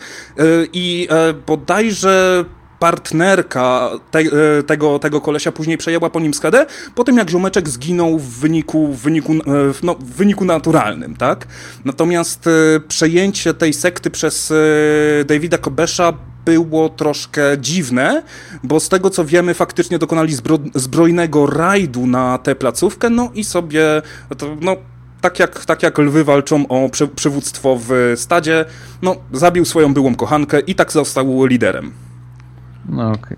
[0.74, 1.07] I
[1.47, 2.45] bodajże
[2.80, 6.65] partnerka te, e, tego, tego kolesia później przejęła po nim schedę,
[6.95, 9.38] po tym jak ziomeczek zginął w wyniku, w wyniku, e,
[9.84, 11.47] no, w wyniku naturalnym, tak?
[11.86, 14.53] Natomiast e, przejęcie tej sekty przez
[15.25, 16.13] Davida Kobesza
[16.45, 18.23] było troszkę dziwne,
[18.63, 23.43] bo z tego co wiemy, faktycznie dokonali zbro, zbrojnego rajdu na tę placówkę, no i
[23.43, 24.01] sobie,
[24.38, 24.75] to, no,
[25.21, 28.65] tak jak, tak jak lwy walczą o przywództwo w stadzie,
[29.01, 31.91] no, zabił swoją byłą kochankę i tak został liderem.
[32.89, 33.11] No.
[33.11, 33.38] Okay.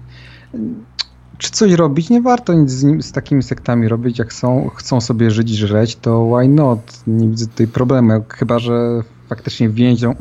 [1.37, 2.09] Czy coś robić?
[2.09, 6.25] Nie warto nic z, z, takimi sektami robić, jak są, chcą sobie żyć, żreć, to
[6.25, 6.79] why not?
[7.07, 10.15] Nie widzę tutaj problemu, chyba że faktycznie więzią,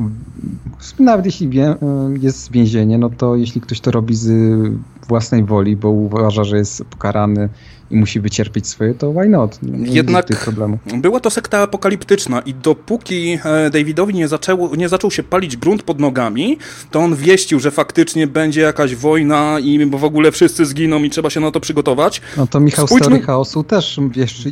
[0.99, 1.77] nawet jeśli wie,
[2.21, 4.31] jest więzienie, no to jeśli ktoś to robi z
[5.09, 7.49] własnej woli, bo uważa, że jest pokarany
[7.91, 9.59] i musi wycierpieć swoje, to why not?
[9.63, 10.27] Nie Jednak
[10.95, 15.83] była to sekta apokaliptyczna i dopóki e, Davidowi nie, zaczęło, nie zaczął się palić grunt
[15.83, 16.59] pod nogami,
[16.91, 21.31] to on wieścił, że faktycznie będzie jakaś wojna i w ogóle wszyscy zginą i trzeba
[21.31, 22.21] się na to przygotować.
[22.37, 23.07] No to Michał Spójrzmy...
[23.07, 24.49] Story Chaosu też wiesz,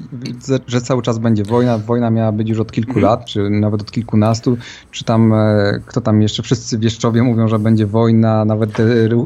[0.67, 1.79] że cały czas będzie wojna.
[1.79, 3.07] Wojna miała być już od kilku mhm.
[3.07, 4.46] lat, czy nawet od kilkunastu,
[4.91, 8.71] czy tam e, kto tam jeszcze, wszyscy wieszczowie mówią, że będzie wojna, nawet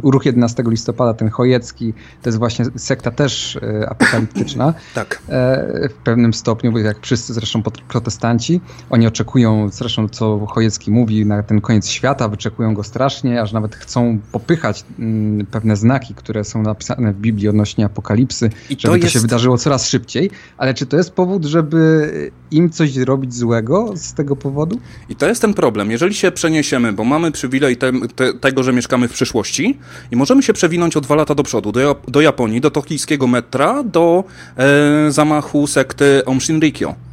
[0.02, 1.92] ruch 11 listopada, ten Chojecki,
[2.22, 3.58] to jest właśnie sekta też
[3.88, 4.74] apokaliptyczna apokaliptyczna.
[4.94, 5.22] tak.
[5.28, 8.60] E, w pewnym stopniu, bo jak wszyscy zresztą protestanci,
[8.90, 13.76] oni oczekują, zresztą co Chojecki mówi, na ten koniec świata, wyczekują go strasznie, aż nawet
[13.76, 18.96] chcą popychać mm, pewne znaki, które są napisane w Biblii odnośnie apokalipsy, I żeby to,
[18.96, 19.06] jest...
[19.06, 20.30] to się wydarzyło coraz szybciej.
[20.58, 24.80] Ale czy to jest powód, żeby im coś robić złego z tego powodu?
[25.08, 25.90] I to jest ten problem.
[25.90, 29.78] Jeżeli się przeniesiemy, bo mamy przywilej te, te, tego, że mieszkamy w przyszłości
[30.10, 33.82] i możemy się przewinąć o dwa lata do przodu, do, do Japonii, do tokijskiego metra,
[33.82, 34.24] do
[34.56, 37.09] e, zamachu sekty Om Shinrikyo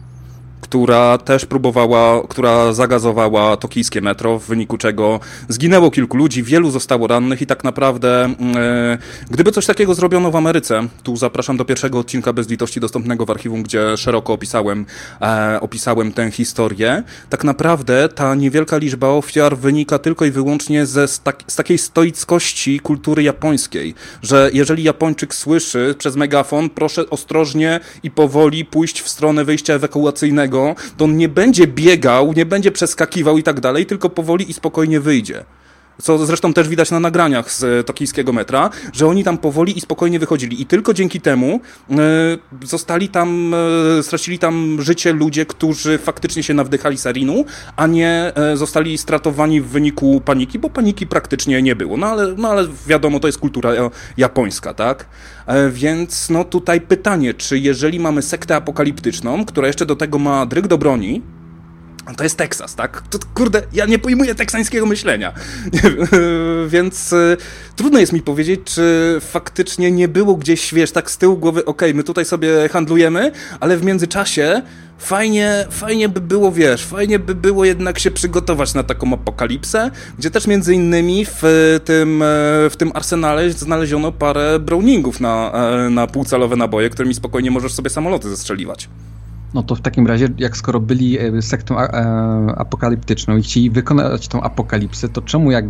[0.69, 7.07] która też próbowała, która zagazowała tokijskie metro, w wyniku czego zginęło kilku ludzi, wielu zostało
[7.07, 8.97] rannych i tak naprawdę e,
[9.31, 13.29] gdyby coś takiego zrobiono w Ameryce, tu zapraszam do pierwszego odcinka bez litości dostępnego w
[13.29, 14.85] archiwum, gdzie szeroko opisałem,
[15.21, 21.07] e, opisałem tę historię, tak naprawdę ta niewielka liczba ofiar wynika tylko i wyłącznie ze,
[21.07, 27.79] z, tak, z takiej stoickości kultury japońskiej, że jeżeli Japończyk słyszy przez megafon, proszę ostrożnie
[28.03, 30.56] i powoli pójść w stronę wyjścia ewakuacyjnego,
[30.97, 34.99] to on nie będzie biegał, nie będzie przeskakiwał i tak dalej, tylko powoli i spokojnie
[34.99, 35.43] wyjdzie
[36.01, 39.81] co zresztą też widać na nagraniach z e, tokijskiego metra, że oni tam powoli i
[39.81, 41.59] spokojnie wychodzili i tylko dzięki temu
[41.91, 41.95] e,
[42.63, 43.53] zostali tam,
[43.99, 47.45] e, stracili tam życie ludzie, którzy faktycznie się nawdychali sarinu,
[47.75, 51.97] a nie zostali stratowani w wyniku paniki, bo paniki praktycznie nie było.
[51.97, 53.71] No ale, no ale wiadomo, to jest kultura
[54.17, 55.05] japońska, tak?
[55.71, 60.67] Więc no tutaj pytanie, czy jeżeli mamy sektę apokaliptyczną, która jeszcze do tego ma dryg
[60.67, 61.21] do broni,
[62.15, 63.03] to jest Teksas, tak?
[63.09, 65.33] To, kurde, ja nie pojmuję teksańskiego myślenia.
[66.67, 67.37] Więc y,
[67.75, 71.89] trudno jest mi powiedzieć, czy faktycznie nie było gdzieś, wiesz, tak z tyłu głowy, okej,
[71.89, 74.61] okay, my tutaj sobie handlujemy, ale w międzyczasie
[74.97, 80.31] fajnie, fajnie by było, wiesz, fajnie by było jednak się przygotować na taką apokalipsę, gdzie
[80.31, 81.41] też między innymi w
[81.85, 82.23] tym,
[82.69, 87.89] w tym arsenale znaleziono parę browningów na, e, na półcalowe naboje, którymi spokojnie możesz sobie
[87.89, 88.89] samoloty zestrzeliwać.
[89.53, 91.87] No to w takim razie, jak skoro byli e, sektą e,
[92.57, 95.65] apokaliptyczną i chcieli wykonać tą apokalipsę, to czemu jak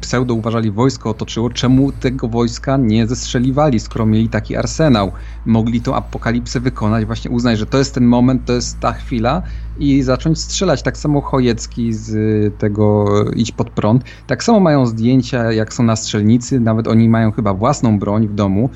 [0.00, 5.12] pseudo uważali wojsko otoczyło, czemu tego wojska nie zestrzeliwali, skoro mieli taki arsenał?
[5.46, 9.42] Mogli tą apokalipsę wykonać, właśnie uznać, że to jest ten moment, to jest ta chwila
[9.78, 10.82] i zacząć strzelać.
[10.82, 12.14] Tak samo Chojecki z
[12.58, 13.04] tego
[13.36, 14.04] Idź pod prąd.
[14.26, 18.34] Tak samo mają zdjęcia, jak są na strzelnicy, nawet oni mają chyba własną broń w
[18.34, 18.70] domu,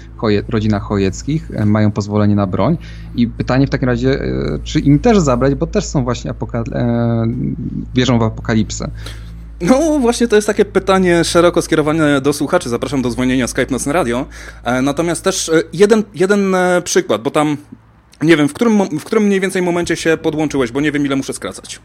[0.48, 2.78] rodzina Chojeckich, e, mają pozwolenie na broń
[3.14, 4.20] i pytanie w takim razie,
[4.64, 7.26] czy im też zabrać, bo też są właśnie apokal- e,
[7.94, 8.90] wierzą w apokalipsę.
[9.60, 12.68] No właśnie to jest takie pytanie szeroko skierowane do słuchaczy.
[12.68, 14.26] Zapraszam do dzwonienia Skype Nocne Radio.
[14.64, 17.56] E, natomiast też e, jeden, jeden przykład, bo tam
[18.22, 21.16] nie wiem, w którym, w którym mniej więcej momencie się podłączyłeś, bo nie wiem ile
[21.16, 21.80] muszę skracać.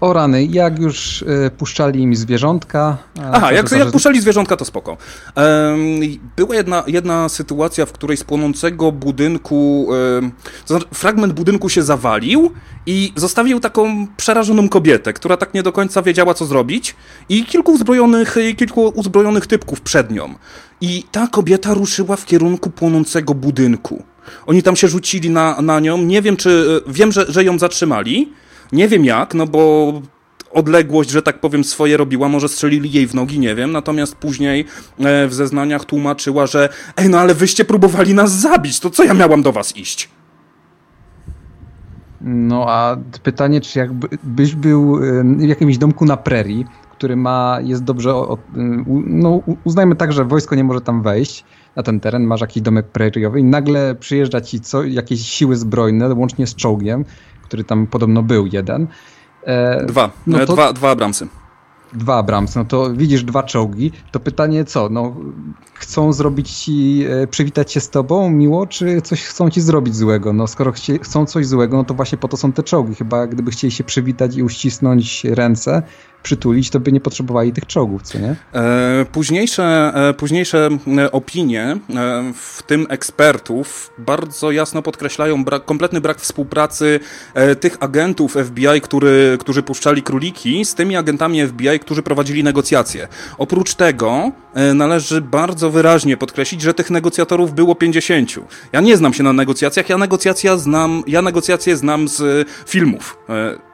[0.00, 2.96] O rany, jak już y, puszczali im zwierzątka.
[3.32, 4.96] Aha, jak, jak puszczali zwierzątka, to spoko.
[6.36, 9.88] Była jedna, jedna sytuacja, w której z płonącego budynku,
[10.66, 12.52] to znaczy fragment budynku się zawalił
[12.86, 16.96] i zostawił taką przerażoną kobietę, która tak nie do końca wiedziała, co zrobić
[17.28, 20.34] i kilku uzbrojonych, kilku uzbrojonych typków przed nią.
[20.80, 24.02] I ta kobieta ruszyła w kierunku płonącego budynku.
[24.46, 25.98] Oni tam się rzucili na, na nią.
[25.98, 26.82] Nie wiem, czy.
[26.86, 28.32] Wiem, że, że ją zatrzymali.
[28.72, 29.92] Nie wiem jak, no bo
[30.54, 34.64] odległość, że tak powiem, swoje robiła, może strzelili jej w nogi, nie wiem, natomiast później
[34.98, 39.14] e, w zeznaniach tłumaczyła, że ej, no ale wyście próbowali nas zabić, to co ja
[39.14, 40.08] miałam do was iść?
[42.20, 47.84] No a pytanie, czy jakbyś był e, w jakimś domku na prerii, który ma, jest
[47.84, 48.14] dobrze,
[49.06, 51.44] no uznajmy tak, że wojsko nie może tam wejść
[51.76, 56.14] na ten teren, masz jakiś domek preriowy i nagle przyjeżdża ci co, jakieś siły zbrojne,
[56.14, 57.04] łącznie z czołgiem,
[57.44, 58.86] który tam podobno był jeden.
[59.42, 61.28] E, dwa, no e, to, dwa, dwa Abramsy.
[61.92, 65.16] Dwa Abramsy, no to widzisz dwa czołgi, to pytanie co, no
[65.74, 70.32] chcą zrobić ci, e, przywitać się z tobą miło, czy coś chcą ci zrobić złego?
[70.32, 72.94] No skoro chcie, chcą coś złego, no to właśnie po to są te czołgi.
[72.94, 75.82] Chyba gdyby chcieli się przywitać i uścisnąć ręce,
[76.24, 78.36] przytulić, to by nie potrzebowali tych czołgów, co nie?
[78.54, 80.68] E, późniejsze, e, późniejsze
[80.98, 81.76] e, opinie,
[82.34, 87.00] w tym ekspertów, bardzo jasno podkreślają brak, kompletny brak współpracy
[87.60, 93.08] tych agentów FBI, który, którzy puszczali króliki, z tymi agentami FBI, którzy prowadzili negocjacje.
[93.38, 94.32] Oprócz tego
[94.74, 98.34] należy bardzo wyraźnie podkreślić, że tych negocjatorów było 50.
[98.72, 103.18] Ja nie znam się na negocjacjach, ja negocjacja znam, ja negocjacje znam z filmów.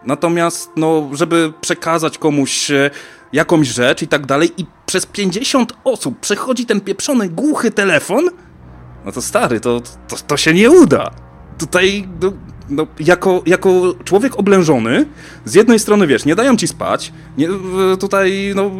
[0.06, 2.39] Natomiast, no, żeby przekazać komuś
[2.70, 2.90] e,
[3.32, 8.30] jakąś rzecz i tak dalej, i przez 50 osób przechodzi ten pieprzony, głuchy telefon,
[9.04, 11.10] no to stary, to, to, to się nie uda.
[11.58, 12.32] Tutaj no,
[12.70, 13.70] no, jako, jako
[14.04, 15.06] człowiek oblężony,
[15.44, 17.48] z jednej strony, wiesz, nie dają ci spać, nie,
[18.00, 18.70] tutaj, no,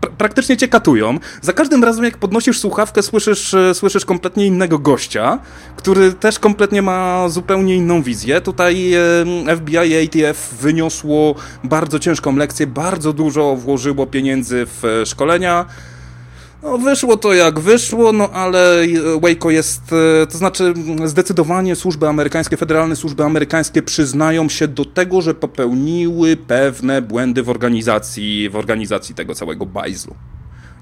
[0.00, 1.18] pra praktycznie cię katują.
[1.42, 5.38] Za każdym razem, jak podnosisz słuchawkę, słyszysz, e, słyszysz kompletnie innego gościa,
[5.76, 8.40] który też kompletnie ma zupełnie inną wizję.
[8.40, 8.92] Tutaj
[9.56, 11.34] FBI i ATF wyniosło
[11.64, 15.66] bardzo ciężką lekcję, bardzo dużo włożyło pieniędzy w e, szkolenia,
[16.62, 18.86] no, wyszło to jak wyszło, no ale
[19.22, 19.92] Waco jest,
[20.22, 26.36] e, to znaczy zdecydowanie służby amerykańskie, federalne służby amerykańskie przyznają się do tego, że popełniły
[26.36, 30.14] pewne błędy w organizacji, w organizacji tego całego bajzlu.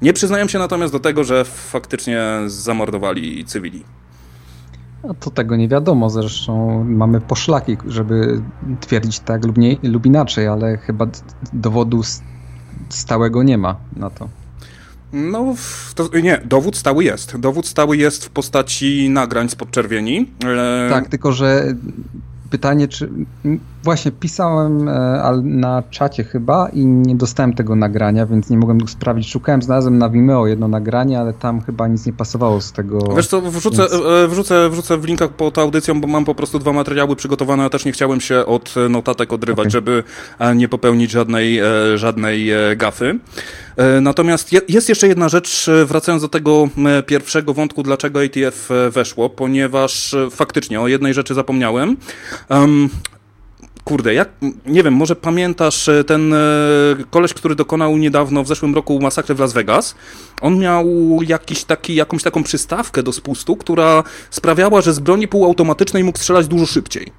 [0.03, 3.85] Nie przyznają się natomiast do tego, że faktycznie zamordowali cywili.
[5.05, 8.43] No to tego nie wiadomo, zresztą mamy poszlaki, żeby
[8.81, 11.07] twierdzić tak lub, nie, lub inaczej, ale chyba
[11.53, 12.03] dowodu
[12.89, 14.29] stałego nie ma na to.
[15.13, 15.55] No,
[15.95, 17.37] to, nie, dowód stały jest.
[17.37, 20.31] Dowód stały jest w postaci nagrań z podczerwieni.
[20.45, 20.91] E...
[20.91, 21.75] Tak, tylko że
[22.51, 23.11] pytanie, czy.
[23.87, 29.31] Właśnie pisałem e, na czacie chyba i nie dostałem tego nagrania, więc nie mogłem sprawdzić.
[29.31, 32.99] Szukałem, znalazłem na Vimeo jedno nagranie, ale tam chyba nic nie pasowało z tego.
[33.17, 34.05] Wiesz co, wrzucę, więc...
[34.07, 37.63] E, wrzucę, wrzucę w linkach pod audycją, bo mam po prostu dwa materiały przygotowane.
[37.63, 39.71] Ja też nie chciałem się od notatek odrywać, okay.
[39.71, 40.05] żeby
[40.39, 41.61] e, nie popełnić żadnej,
[41.95, 43.19] żadnej gafy.
[44.01, 46.69] Natomiast jest jeszcze jedna rzecz, wracając do tego
[47.07, 51.97] pierwszego wątku, dlaczego ATF weszło, ponieważ faktycznie o jednej rzeczy zapomniałem.
[53.87, 54.29] Kurde, jak,
[54.67, 56.37] nie wiem, może pamiętasz e, ten e,
[57.11, 59.95] koleś, który dokonał niedawno, w zeszłym roku masakry w Las Vegas?
[60.41, 60.87] On miał
[61.23, 66.47] jakiś taki, jakąś taką przystawkę do spustu, która sprawiała, że z broni półautomatycznej mógł strzelać
[66.47, 67.13] dużo szybciej.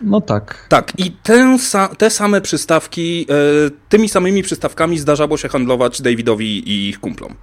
[0.00, 0.66] No tak.
[0.68, 1.56] Tak, i te,
[1.98, 3.34] te same przystawki, e,
[3.88, 7.34] tymi samymi przystawkami zdarzało się handlować Davidowi i ich kumplom.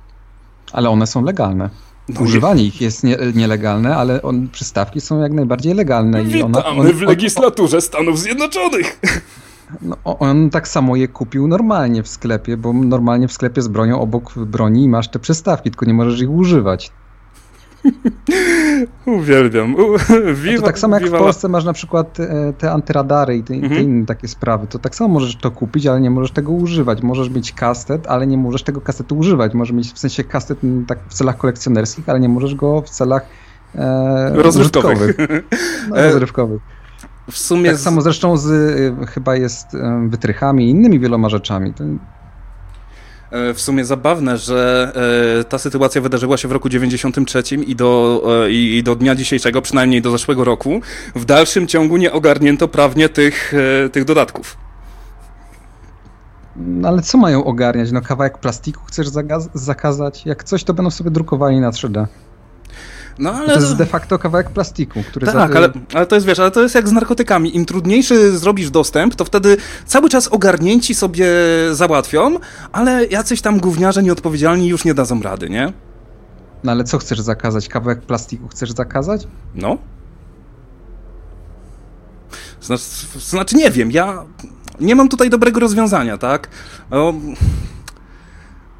[0.71, 1.69] Ale one są legalne.
[2.09, 6.23] No Używanie ich jest nie, nielegalne, ale on, przystawki są jak najbardziej legalne.
[6.23, 8.99] Witamy i ona, on, w legislaturze on, Stanów Zjednoczonych.
[9.81, 14.01] No, on tak samo je kupił normalnie w sklepie, bo normalnie w sklepie z bronią
[14.01, 16.91] obok broni masz te przystawki, tylko nie możesz ich używać.
[19.05, 19.75] Uwielbiam.
[20.57, 23.73] to tak samo jak w Polsce masz na przykład te, te antyradary i te, mhm.
[23.73, 27.01] te, inne takie sprawy, to tak samo możesz to kupić, ale nie możesz tego używać.
[27.01, 29.53] Możesz mieć kastet, ale nie możesz tego kastetu używać.
[29.53, 33.25] Możesz mieć w sensie kastet tak w celach kolekcjonerskich, ale nie możesz go w celach
[33.75, 35.17] e, rozrywkowych.
[35.89, 36.61] No, rozrywkowych.
[37.31, 37.83] W sumie tak z...
[37.83, 41.73] samo zresztą z, y, chyba jest y, wytrychami i innymi wieloma rzeczami.
[41.73, 41.83] To...
[43.31, 44.91] E, w sumie zabawne, że
[45.39, 49.61] e, ta sytuacja wydarzyła się w roku 93 i do, e, i do dnia dzisiejszego,
[49.61, 50.81] przynajmniej do zeszłego roku,
[51.15, 53.53] w dalszym ciągu nie ogarnięto prawnie tych,
[53.91, 54.57] tych dodatków.
[56.55, 57.91] No ale co mają ogarniać?
[57.91, 59.07] No kawałek plastiku chcesz
[59.53, 60.25] zakazać?
[60.25, 62.05] Jak coś, to będą sobie drukowali na 3D.
[63.21, 63.53] No, ale...
[63.53, 65.25] To jest de facto kawałek plastiku, który...
[65.25, 65.57] Tak, za...
[65.57, 67.55] ale, ale to jest, wiesz, ale to jest jak z narkotykami.
[67.55, 71.27] Im trudniejszy zrobisz dostęp, to wtedy cały czas ogarnięci sobie
[71.71, 72.37] załatwią,
[72.71, 75.73] ale jacyś tam gówniarze nieodpowiedzialni już nie dadzą rady, nie?
[76.63, 77.67] No ale co chcesz zakazać?
[77.67, 79.27] Kawałek plastiku chcesz zakazać?
[79.55, 79.77] No.
[82.61, 82.83] Znaczy,
[83.19, 84.23] znaczy nie wiem, ja
[84.79, 86.47] nie mam tutaj dobrego rozwiązania, tak?
[86.91, 87.13] O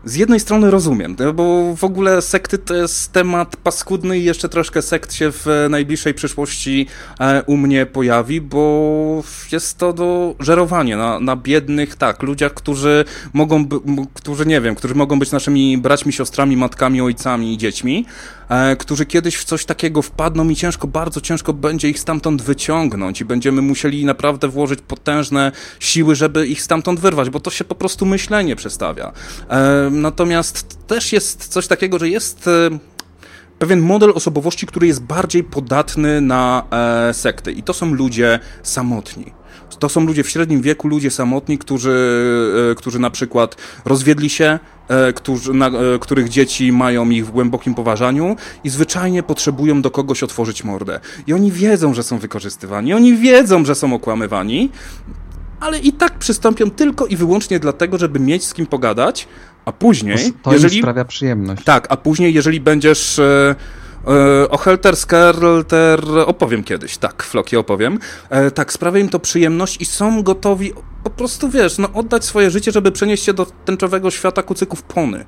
[0.05, 4.81] z jednej strony rozumiem, bo w ogóle sekty to jest temat paskudny i jeszcze troszkę
[4.81, 6.87] sekt się w najbliższej przyszłości
[7.19, 13.05] e, u mnie pojawi, bo jest to do żerowania na, na biednych, tak, ludziach, którzy
[13.33, 13.65] mogą,
[14.13, 18.05] którzy nie wiem, którzy mogą być naszymi braćmi, siostrami, matkami, ojcami i dziećmi,
[18.51, 23.21] E, którzy kiedyś w coś takiego wpadną i ciężko, bardzo ciężko będzie ich stamtąd wyciągnąć
[23.21, 27.75] i będziemy musieli naprawdę włożyć potężne siły, żeby ich stamtąd wyrwać, bo to się po
[27.75, 29.11] prostu myślenie przestawia.
[29.49, 32.69] E, natomiast też jest coś takiego, że jest e,
[33.59, 36.63] pewien model osobowości, który jest bardziej podatny na
[37.13, 39.33] sekty i to są ludzie samotni.
[39.79, 41.95] To są ludzie w średnim wieku, ludzie samotni, którzy,
[42.77, 43.55] którzy na przykład
[43.85, 44.59] rozwiedli się,
[44.91, 49.91] E, którzy, na, e, których dzieci mają ich w głębokim poważaniu i zwyczajnie potrzebują do
[49.91, 50.99] kogoś otworzyć mordę.
[51.27, 54.69] I oni wiedzą, że są wykorzystywani, oni wiedzą, że są okłamywani,
[55.59, 59.27] ale i tak przystąpią tylko i wyłącznie dlatego, żeby mieć z kim pogadać,
[59.65, 60.33] a później...
[60.43, 61.63] To jeżeli, sprawia przyjemność.
[61.63, 63.19] Tak, a później, jeżeli będziesz...
[63.19, 63.55] E,
[64.07, 67.99] E, o Helter Skelter opowiem kiedyś, tak, Floki opowiem.
[68.29, 70.73] E, tak, sprawia im to przyjemność i są gotowi
[71.03, 75.25] po prostu, wiesz, no oddać swoje życie, żeby przenieść się do tęczowego świata kucyków pony.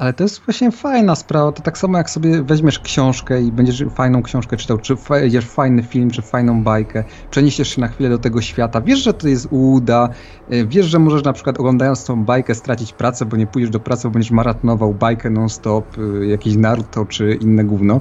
[0.00, 1.52] Ale to jest właśnie fajna sprawa.
[1.52, 5.82] To tak samo jak sobie weźmiesz książkę i będziesz fajną książkę czytał, czy wejdziesz fajny
[5.82, 8.80] film, czy fajną bajkę, przeniesiesz się na chwilę do tego świata.
[8.80, 10.08] Wiesz, że to jest uda,
[10.52, 13.80] y, wiesz, że możesz na przykład oglądając tą bajkę stracić pracę, bo nie pójdziesz do
[13.80, 18.00] pracy, bo będziesz maratonował bajkę non-stop, y, jakiś Naruto czy inne gówno.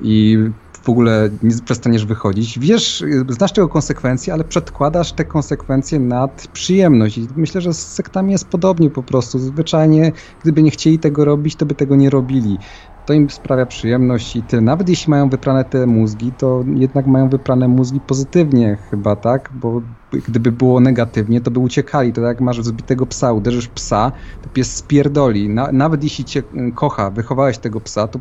[0.00, 0.38] I
[0.84, 2.58] w ogóle nie przestaniesz wychodzić.
[2.58, 7.18] Wiesz, znasz tego konsekwencje, ale przedkładasz te konsekwencje nad przyjemność.
[7.18, 9.38] I myślę, że z sektami jest podobnie po prostu.
[9.38, 10.12] Zwyczajnie,
[10.42, 12.58] gdyby nie chcieli tego robić, to by tego nie robili.
[13.06, 14.62] To im sprawia przyjemność i tyle.
[14.62, 19.50] Nawet jeśli mają wyprane te mózgi, to jednak mają wyprane mózgi pozytywnie chyba, tak?
[19.54, 19.82] Bo
[20.28, 22.12] gdyby było negatywnie, to by uciekali.
[22.12, 24.12] To tak jak masz zbitego psa, uderzysz psa,
[24.42, 25.48] to pies spierdoli.
[25.48, 26.42] Na, nawet jeśli cię
[26.74, 28.20] kocha, wychowałeś tego psa, to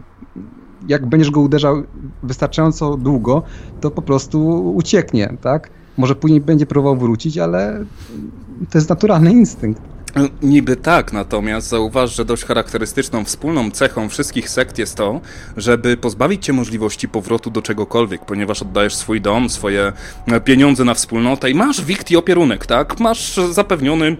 [0.87, 1.83] jak będziesz go uderzał
[2.23, 3.43] wystarczająco długo,
[3.81, 5.69] to po prostu ucieknie, tak?
[5.97, 7.85] Może później będzie próbował wrócić, ale
[8.71, 9.81] to jest naturalny instynkt.
[10.41, 15.21] Niby tak, natomiast zauważ, że dość charakterystyczną wspólną cechą wszystkich sekt jest to,
[15.57, 19.93] żeby pozbawić cię możliwości powrotu do czegokolwiek, ponieważ oddajesz swój dom, swoje
[20.45, 22.99] pieniądze na wspólnotę i masz wikt i opierunek, tak?
[22.99, 24.17] Masz zapewniony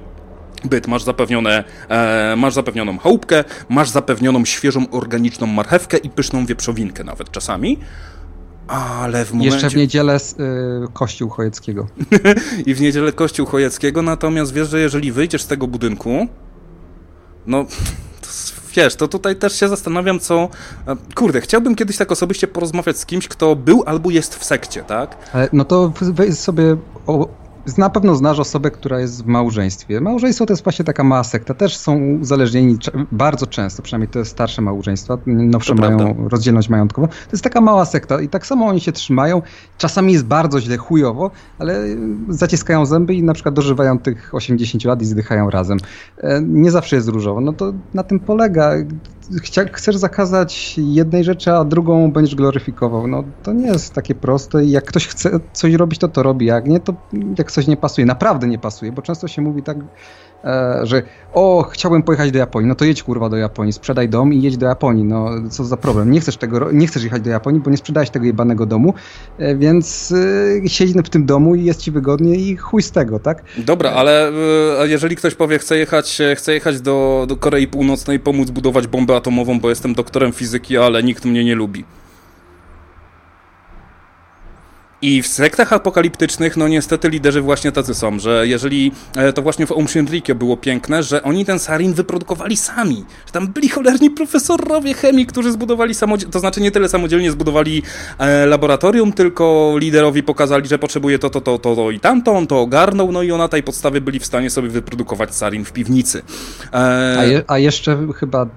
[0.66, 7.04] byt, masz, zapewnione, e, masz zapewnioną chałupkę, masz zapewnioną świeżą, organiczną marchewkę i pyszną wieprzowinkę
[7.04, 7.78] nawet czasami.
[8.68, 9.56] Ale w momencie...
[9.56, 11.88] Jeszcze w niedzielę y, Kościół Chojeckiego.
[12.66, 16.28] I w niedzielę Kościół Chojeckiego, natomiast wiesz, że jeżeli wyjdziesz z tego budynku,
[17.48, 17.66] no
[18.76, 20.50] wiesz, to tutaj też się zastanawiam, co.
[21.16, 25.18] Kurde, chciałbym kiedyś tak osobiście porozmawiać z kimś, kto był albo jest w sekcie, tak?
[25.54, 26.78] No to weź sobie
[27.78, 30.02] na pewno znasz osobę, która jest w małżeństwie.
[30.02, 31.54] Małżeństwo to jest właśnie taka mała sekta.
[31.54, 32.78] Też są uzależnieni
[33.12, 36.24] bardzo często, przynajmniej te starsze małżeństwa, nowsze mają prawda.
[36.30, 37.08] rozdzielność majątkową.
[37.08, 39.42] To jest taka mała sekta i tak samo oni się trzymają.
[39.78, 41.86] Czasami jest bardzo źle, chujowo, ale
[42.30, 45.78] zaciskają zęby i na przykład dożywają tych 80 lat i zdychają razem.
[46.18, 47.42] E, nie zawsze jest różowo.
[47.42, 48.74] No to na tym polega
[49.74, 53.08] chcesz zakazać jednej rzeczy, a drugą będziesz gloryfikował.
[53.08, 56.68] No to nie jest takie proste jak ktoś chce coś robić, to to robi, jak
[56.68, 56.94] nie, to
[57.38, 59.78] jak coś nie pasuje, naprawdę nie pasuje, bo często się mówi tak,
[60.84, 61.02] że
[61.34, 64.58] o, chciałbym pojechać do Japonii, no to jedź kurwa do Japonii, sprzedaj dom i jedź
[64.58, 67.72] do Japonii, no co za problem, nie chcesz tego, nie chcesz jechać do Japonii, bo
[67.72, 68.94] nie sprzedałeś tego jebanego domu,
[69.38, 70.14] e, więc
[70.62, 73.44] yy, siedź w tym domu i jest ci wygodnie i chuj z tego, tak?
[73.58, 74.32] Dobra, ale
[74.84, 79.60] jeżeli ktoś powie, chce jechać, chce jechać do, do Korei Północnej, pomóc budować bombę atomową,
[79.60, 81.86] bo jestem doktorem fizyki, ale nikt mnie nie lubi.
[85.04, 89.66] I w sektach apokaliptycznych, no niestety liderzy właśnie tacy są, że jeżeli e, to właśnie
[89.68, 94.10] w Om Shinrikyo było piękne, że oni ten sarin wyprodukowali sami, że tam byli cholerni
[94.10, 97.84] profesorowie chemii, którzy zbudowali samodzielnie, to znaczy nie tyle samodzielnie zbudowali
[98.20, 102.48] e, laboratorium, tylko liderowi pokazali, że potrzebuje to, to, to, to, to i tamto, on
[102.48, 105.74] to ogarnął, no i on na tej podstawie byli w stanie sobie wyprodukować sarin w
[105.74, 106.22] piwnicy.
[106.74, 107.16] E...
[107.20, 108.48] A, je, a jeszcze chyba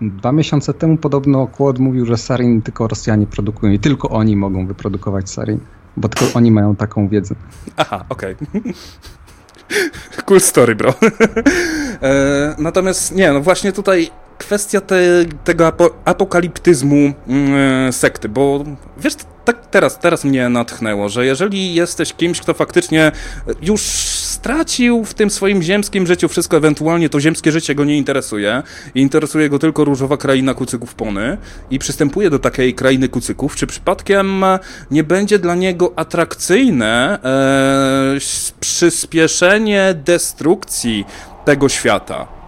[0.00, 4.66] dwa miesiące temu podobno Kłod mówił, że sarin tylko Rosjanie produkują i tylko oni mogą
[4.66, 5.60] wyprodukować sarin.
[5.96, 7.34] Bo tylko oni mają taką wiedzę.
[7.76, 8.36] Aha, okej.
[8.54, 8.74] Okay.
[10.26, 10.94] cool story, bro.
[12.02, 14.96] e, natomiast nie, no właśnie tutaj kwestia te,
[15.44, 15.72] tego
[16.04, 18.64] apokaliptyzmu yy, sekty, bo
[18.98, 19.14] wiesz,
[19.44, 23.12] tak teraz, teraz mnie natchnęło, że jeżeli jesteś kimś, kto faktycznie
[23.62, 23.80] już
[24.44, 28.62] stracił w tym swoim ziemskim życiu wszystko, ewentualnie to ziemskie życie go nie interesuje
[28.94, 31.38] i interesuje go tylko różowa kraina kucyków pony
[31.70, 34.44] i przystępuje do takiej krainy kucyków, czy przypadkiem
[34.90, 38.18] nie będzie dla niego atrakcyjne e,
[38.60, 41.04] przyspieszenie destrukcji
[41.44, 42.43] tego świata?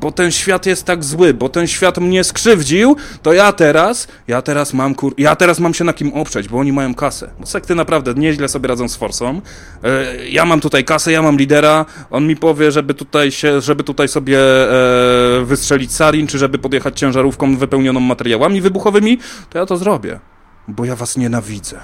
[0.00, 4.42] Bo ten świat jest tak zły, bo ten świat mnie skrzywdził, to ja teraz, ja
[4.42, 5.14] teraz mam kur...
[5.18, 7.30] ja teraz mam się na kim oprzeć, bo oni mają kasę.
[7.40, 9.40] Bo sekty naprawdę nieźle sobie radzą z forsą.
[9.84, 13.84] E, ja mam tutaj kasę, ja mam lidera, on mi powie, żeby tutaj się, żeby
[13.84, 19.18] tutaj sobie e, wystrzelić sarin, czy żeby podjechać ciężarówką wypełnioną materiałami wybuchowymi,
[19.50, 20.20] to ja to zrobię,
[20.68, 21.80] bo ja was nienawidzę.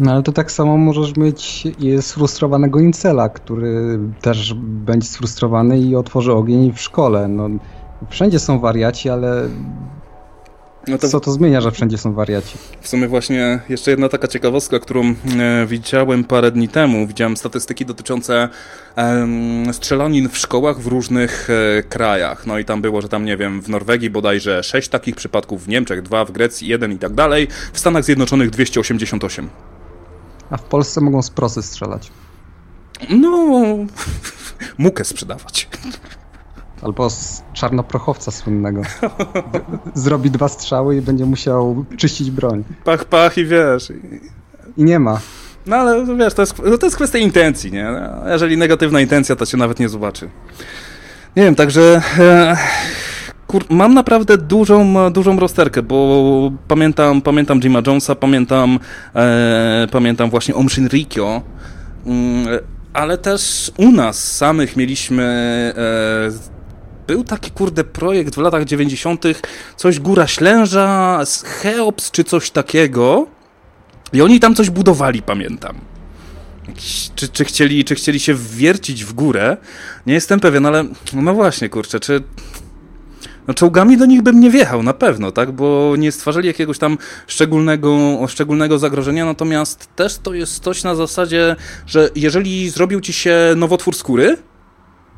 [0.00, 1.68] No ale to tak samo możesz mieć
[2.00, 7.28] sfrustrowanego incela, który też będzie sfrustrowany i otworzy ogień w szkole.
[7.28, 7.48] No,
[8.10, 9.48] wszędzie są wariaci, ale
[10.88, 11.08] no to...
[11.08, 12.58] Co to zmienia, że wszędzie są wariaci?
[12.80, 15.14] W sumie właśnie jeszcze jedna taka ciekawostka, którą e,
[15.66, 17.06] widziałem parę dni temu.
[17.06, 18.48] Widziałem statystyki dotyczące
[19.72, 22.46] strzelanin w szkołach w różnych e, krajach.
[22.46, 25.68] No i tam było, że tam, nie wiem, w Norwegii bodajże 6 takich przypadków, w
[25.68, 29.48] Niemczech 2, w Grecji 1 i tak dalej, w Stanach Zjednoczonych 288.
[30.50, 32.10] A w Polsce mogą z prosy strzelać.
[33.10, 33.48] No,
[34.78, 35.68] mukę sprzedawać.
[36.82, 38.82] Albo z czarnoprochowca słynnego.
[39.94, 42.64] Zrobi dwa strzały i będzie musiał czyścić broń.
[42.84, 43.92] Pach, pach i wiesz.
[44.76, 45.20] I nie ma.
[45.66, 47.84] No ale wiesz, to jest, to jest kwestia intencji, nie?
[47.84, 50.30] No, jeżeli negatywna intencja, to się nawet nie zobaczy.
[51.36, 52.02] Nie wiem, także...
[52.18, 52.56] E,
[53.48, 58.78] kur, mam naprawdę dużą, dużą rozterkę, bo pamiętam, pamiętam Jima Jonesa, pamiętam,
[59.14, 61.42] e, pamiętam właśnie Om Shinrikyo,
[62.06, 62.46] mm,
[62.92, 65.24] ale też u nas samych mieliśmy
[65.76, 66.58] e,
[67.06, 69.24] był taki kurde projekt w latach 90.
[69.76, 73.26] coś Góra Ślęża, Cheops czy coś takiego.
[74.12, 75.76] I oni tam coś budowali, pamiętam.
[77.16, 79.56] Czy, czy, chcieli, czy chcieli się wwiercić w górę?
[80.06, 82.22] Nie jestem pewien, ale no właśnie, kurczę, czy
[83.48, 86.98] no czołgami do nich bym nie wjechał, na pewno, tak, bo nie stwarzali jakiegoś tam
[87.26, 91.56] szczególnego, szczególnego zagrożenia, natomiast też to jest coś na zasadzie,
[91.86, 94.36] że jeżeli zrobił ci się nowotwór skóry,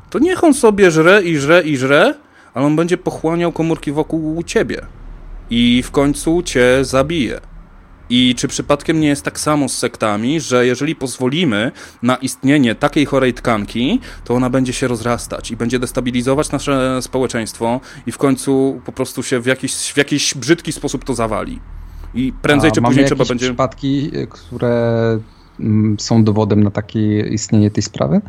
[0.09, 2.13] to niech on sobie żre i żre i żre,
[2.53, 4.81] ale on będzie pochłaniał komórki wokół ciebie
[5.49, 7.50] i w końcu cię zabije.
[8.13, 11.71] I czy przypadkiem nie jest tak samo z sektami, że jeżeli pozwolimy
[12.03, 17.79] na istnienie takiej chorej tkanki, to ona będzie się rozrastać i będzie destabilizować nasze społeczeństwo
[18.07, 21.59] i w końcu po prostu się w jakiś, w jakiś brzydki sposób to zawali.
[22.13, 23.45] I prędzej A czy później trzeba będzie.
[23.45, 25.19] przypadki, które
[25.59, 28.21] mm, są dowodem na takie istnienie tej sprawy?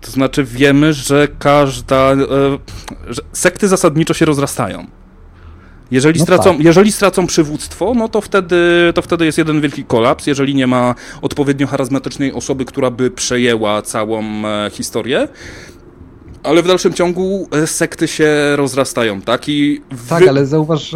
[0.00, 2.12] To znaczy wiemy, że każda.
[2.12, 2.16] E,
[3.08, 4.86] że sekty zasadniczo się rozrastają.
[5.90, 6.64] Jeżeli, no stracą, tak.
[6.64, 8.56] jeżeli stracą przywództwo, no to wtedy,
[8.94, 13.82] to wtedy jest jeden wielki kolaps, jeżeli nie ma odpowiednio charyzmatycznej osoby, która by przejęła
[13.82, 15.28] całą e, historię.
[16.42, 19.48] Ale w dalszym ciągu e, sekty się rozrastają, tak?
[19.48, 20.08] I wy...
[20.08, 20.90] Tak, ale zauważ,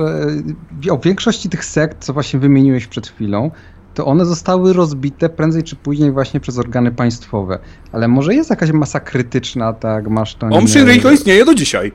[0.81, 3.51] że o większości tych sekt, co właśnie wymieniłeś przed chwilą,
[3.95, 7.59] to one zostały rozbite prędzej czy później właśnie przez organy państwowe.
[7.93, 10.47] Ale może jest jakaś masa krytyczna, tak, masz to...
[10.47, 11.93] Om Shinrikyo istnieje do dzisiaj.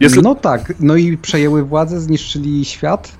[0.00, 0.22] Jest...
[0.22, 3.12] No tak, no i przejęły władzę, zniszczyli świat.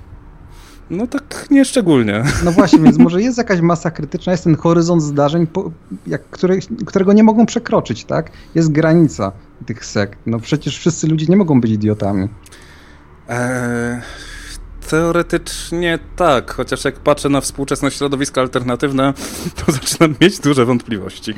[0.89, 2.23] No tak, nie szczególnie.
[2.43, 5.71] No właśnie, więc może jest jakaś masa krytyczna, jest ten horyzont zdarzeń, po,
[6.07, 8.31] jak, który, którego nie mogą przekroczyć, tak?
[8.55, 9.31] Jest granica
[9.65, 10.19] tych sekt.
[10.25, 12.27] No przecież wszyscy ludzie nie mogą być idiotami.
[13.29, 14.01] Eee,
[14.89, 19.13] teoretycznie tak, chociaż jak patrzę na współczesne środowiska alternatywne,
[19.65, 21.33] to zaczynam mieć duże wątpliwości.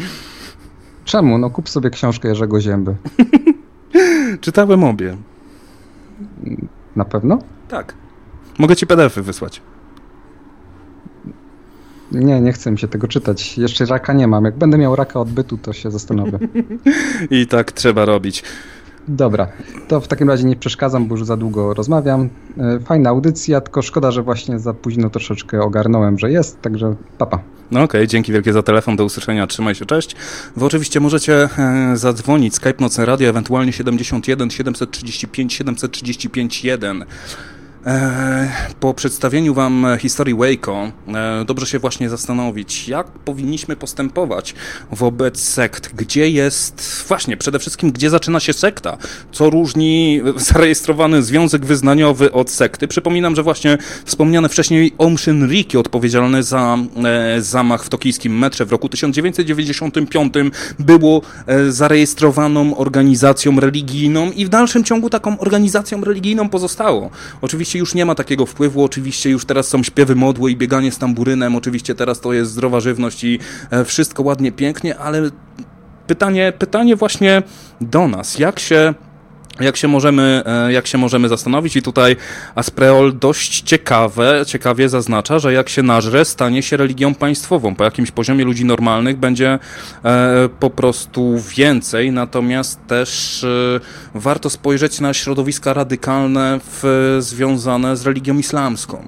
[1.05, 1.37] Czemu?
[1.37, 2.95] No kup sobie książkę Jerzego Zięby.
[4.41, 5.17] Czytałem obie.
[6.95, 7.39] Na pewno?
[7.67, 7.93] Tak.
[8.59, 9.61] Mogę ci PDF-y wysłać.
[12.11, 13.57] Nie, nie chcę mi się tego czytać.
[13.57, 14.45] Jeszcze raka nie mam.
[14.45, 16.39] Jak będę miał raka odbytu, to się zastanowię.
[17.31, 18.43] I tak trzeba robić.
[19.07, 19.47] Dobra,
[19.87, 22.29] to w takim razie nie przeszkadzam, bo już za długo rozmawiam.
[22.57, 27.39] E, fajna audycja, tylko szkoda, że właśnie za późno troszeczkę ogarnąłem, że jest, także papa.
[27.71, 30.15] No okej, okay, dzięki wielkie za telefon, do usłyszenia, trzymaj się, cześć.
[30.55, 37.05] Wy oczywiście możecie e, zadzwonić Skype Nocne Radio, ewentualnie 71 735 735 1.
[37.87, 44.55] E, po przedstawieniu Wam historii Waco, e, dobrze się właśnie zastanowić, jak powinniśmy postępować
[44.91, 45.95] wobec sekt.
[45.95, 48.97] Gdzie jest, właśnie, przede wszystkim, gdzie zaczyna się sekta?
[49.31, 50.21] Co różni
[50.53, 52.87] zarejestrowany związek wyznaniowy od sekty?
[52.87, 58.71] Przypominam, że właśnie wspomniane wcześniej Om Shinriki, odpowiedzialny za e, zamach w tokijskim metrze w
[58.71, 60.33] roku 1995,
[60.79, 61.21] było
[61.69, 67.09] zarejestrowaną organizacją religijną i w dalszym ciągu taką organizacją religijną pozostało.
[67.41, 70.97] Oczywiście już nie ma takiego wpływu, oczywiście już teraz są śpiewy modły i bieganie z
[70.97, 73.39] tamburynem, oczywiście teraz to jest zdrowa żywność i
[73.71, 75.29] e, wszystko ładnie, pięknie, ale
[76.07, 77.43] pytanie, pytanie właśnie
[77.81, 78.93] do nas, jak się
[79.59, 81.75] jak się, możemy, e, jak się możemy zastanowić?
[81.75, 82.15] I tutaj
[82.55, 87.75] Aspreol dość ciekawe, ciekawie zaznacza, że jak się nażre, stanie się religią państwową.
[87.75, 89.59] Po jakimś poziomie ludzi normalnych będzie
[90.05, 93.79] e, po prostu więcej, natomiast też e,
[94.15, 99.07] warto spojrzeć na środowiska radykalne w, związane z religią islamską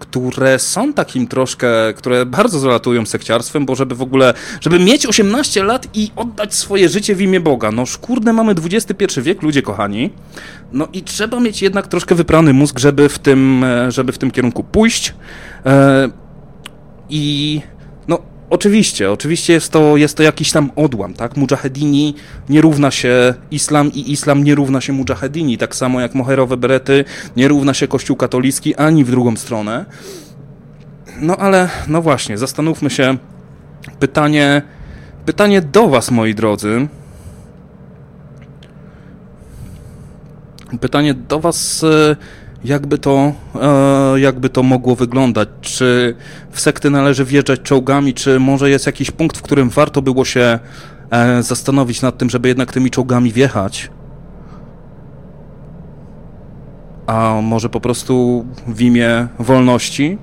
[0.00, 5.64] które są takim troszkę, które bardzo zalatują sekciarstwem, bo żeby w ogóle, żeby mieć 18
[5.64, 10.10] lat i oddać swoje życie w imię Boga, no kurde, mamy XXI wiek, ludzie kochani,
[10.72, 14.30] no i trzeba mieć jednak troszkę wyprany mózg, żeby w tym, e, żeby w tym
[14.30, 15.14] kierunku pójść.
[15.66, 16.08] E,
[17.10, 17.60] I
[18.50, 21.36] Oczywiście, oczywiście jest to, jest to jakiś tam odłam, tak?
[21.36, 22.14] Mujahedini
[22.48, 27.04] nie równa się islam i islam nie równa się mujahedini, tak samo jak moherowe berety
[27.36, 29.84] nie równa się kościół katolicki ani w drugą stronę.
[31.20, 33.16] No ale, no właśnie, zastanówmy się.
[33.98, 34.62] Pytanie,
[35.26, 36.88] pytanie do was, moi drodzy.
[40.80, 42.16] Pytanie do was e,
[42.64, 43.32] jakby to,
[44.14, 45.48] e, jakby to mogło wyglądać.
[45.60, 46.14] Czy
[46.50, 50.58] w sekty należy wjeżdżać czołgami, czy może jest jakiś punkt, w którym warto było się
[51.10, 53.90] e, zastanowić nad tym, żeby jednak tymi czołgami wjechać?
[57.06, 60.18] A może po prostu w imię wolności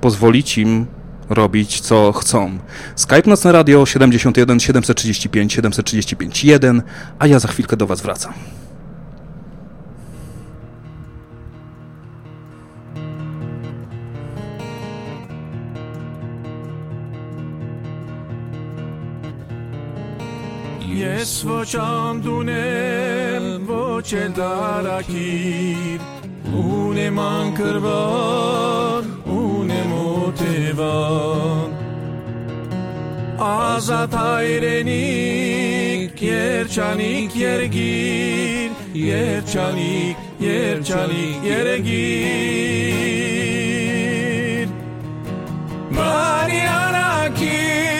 [0.00, 0.86] pozwolić im
[1.28, 2.58] robić co chcą.
[2.96, 6.82] Skype Nocne Radio 71 735 735 1,
[7.18, 8.32] a ja za chwilkę do Was wracam.
[21.00, 26.02] Ես ոչ անդունեմ, ոչ էլ դարակիր,
[26.60, 31.70] ունեմ անկրվան, ունեմ օտևան,
[33.46, 41.96] ազատ հայրենիք, երջանիք երգիր, երջանիք, երջանիք երգիր,
[45.96, 47.99] բարի առակիր,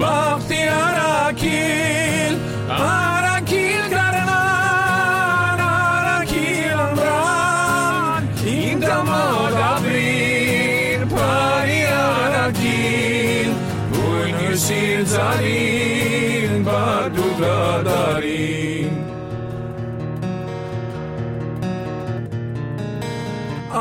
[0.00, 2.34] բախտի արաքիլ,
[2.74, 8.22] արաքիլ գրանան, արաքիլ ամբրան,
[8.54, 13.50] ինտա մոտ ապրին, պարի արաքիլ,
[13.94, 18.92] բույն հյուսիր ծարին, բարդու գադարին.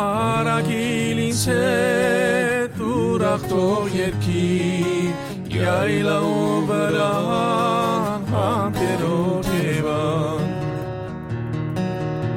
[0.03, 5.02] Արագիլ ինձ հետ ուրախ թող երկիր,
[5.63, 10.41] yayla oberan hantero tevan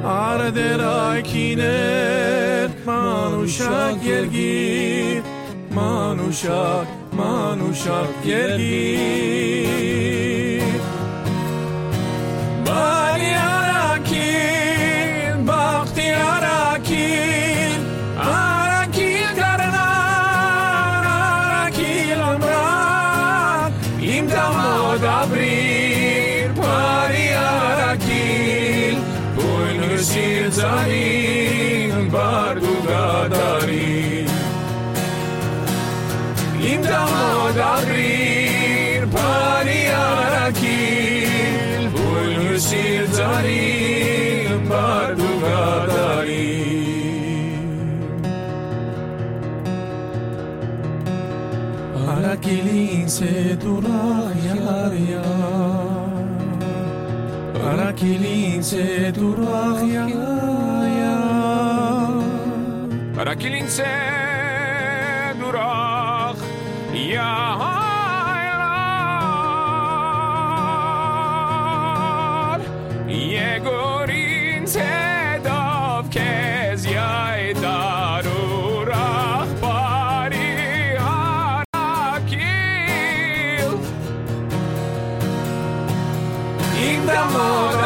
[0.05, 5.23] arder akinet manuşak gergit
[5.75, 6.87] manuşak
[7.17, 9.77] manuşak gergit
[12.67, 13.96] Bari ara
[30.67, 34.27] Dani Bardu Gadari
[36.71, 38.15] Inda Madari
[39.15, 40.81] Pani Araki
[42.07, 43.63] Ulusir Dani
[44.71, 46.51] Bardu Gadari
[52.11, 54.01] Araki Lin Setura
[54.47, 55.86] Yariyah
[57.67, 60.07] Arakilinse durahya
[60.99, 61.17] ya
[63.19, 63.91] Arakilinse
[65.39, 66.31] durah.
[66.95, 67.31] Ya
[87.17, 87.76] amor.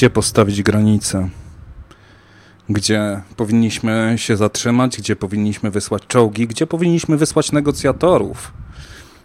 [0.00, 1.28] Gdzie postawić granice?
[2.68, 4.98] Gdzie powinniśmy się zatrzymać?
[4.98, 6.46] Gdzie powinniśmy wysłać czołgi?
[6.46, 8.52] Gdzie powinniśmy wysłać negocjatorów?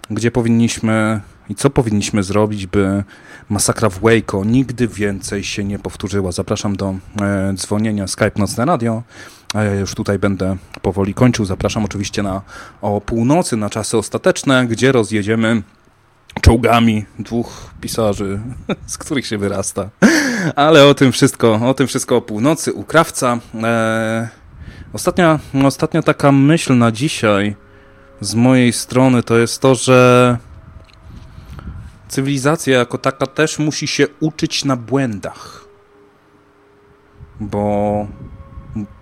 [0.10, 3.04] Gdzie powinniśmy i co powinniśmy zrobić, by
[3.50, 6.32] masakra w Waco nigdy więcej się nie powtórzyła?
[6.32, 9.04] Zapraszam do e, dzwonienia Skype Nocne Radio.
[9.54, 11.46] A ja już tutaj będę powoli kończył.
[11.46, 12.42] Zapraszam oczywiście na
[12.82, 15.62] o północy, na czasy ostateczne, gdzie rozjedziemy
[16.42, 18.40] czołgami dwóch pisarzy,
[18.86, 19.90] z których się wyrasta.
[20.56, 23.40] Ale o tym wszystko, o tym wszystko o północy, u krawca.
[23.64, 24.30] E,
[24.94, 27.56] ostatnia, ostatnia taka myśl na dzisiaj
[28.22, 30.38] z mojej strony to jest to, że
[32.08, 35.66] cywilizacja jako taka też musi się uczyć na błędach.
[37.40, 38.08] Bo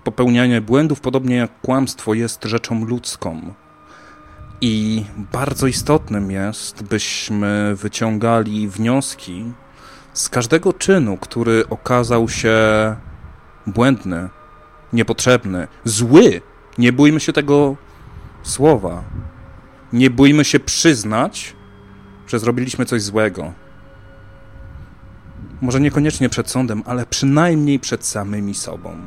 [0.03, 3.53] popełnianie błędów, podobnie jak kłamstwo, jest rzeczą ludzką.
[4.61, 9.53] I bardzo istotnym jest, byśmy wyciągali wnioski
[10.13, 12.55] z każdego czynu, który okazał się
[13.67, 14.29] błędny,
[14.93, 16.41] niepotrzebny, zły.
[16.77, 17.75] Nie bójmy się tego
[18.43, 19.03] słowa.
[19.93, 21.55] Nie bójmy się przyznać,
[22.27, 23.53] że zrobiliśmy coś złego.
[25.61, 28.97] Może niekoniecznie przed sądem, ale przynajmniej przed samymi sobą.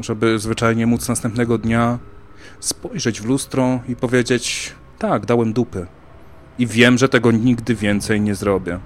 [0.00, 1.98] Żeby zwyczajnie móc następnego dnia
[2.60, 5.86] spojrzeć w lustro i powiedzieć: Tak, dałem dupy.
[6.58, 8.78] I wiem, że tego nigdy więcej nie zrobię.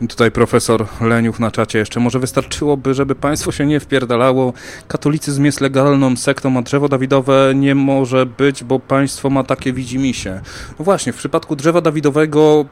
[0.00, 2.00] I Tutaj profesor Leniuch na czacie jeszcze.
[2.00, 4.52] Może wystarczyłoby, żeby państwo się nie wpierdalało.
[4.88, 10.40] Katolicyzm jest legalną sektą, a drzewo Dawidowe nie może być, bo państwo ma takie widzimisię.
[10.78, 12.66] No właśnie, w przypadku drzewa Dawidowego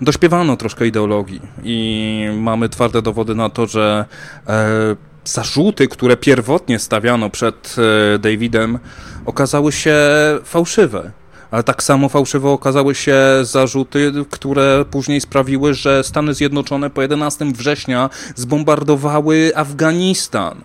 [0.00, 4.04] dośpiewano troszkę ideologii i mamy twarde dowody na to, że
[4.46, 4.96] e,
[5.32, 7.76] zarzuty, które pierwotnie stawiano przed
[8.14, 8.78] e, Davidem,
[9.26, 9.96] okazały się
[10.44, 11.12] fałszywe.
[11.50, 17.44] Ale tak samo fałszywe okazały się zarzuty, które później sprawiły, że Stany Zjednoczone po 11
[17.44, 20.60] września zbombardowały Afganistan.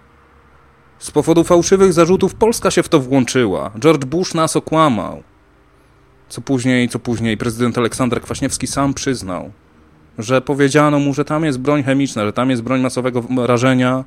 [1.00, 3.72] Z powodu fałszywych zarzutów Polska się w to włączyła.
[3.80, 5.24] George Bush nas okłamał.
[6.30, 9.52] Co później, co później prezydent Aleksander Kwaśniewski sam przyznał,
[10.18, 14.04] że powiedziano mu, że tam jest broń chemiczna, że tam jest broń masowego rażenia.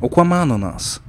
[0.00, 1.00] Okłamano nas.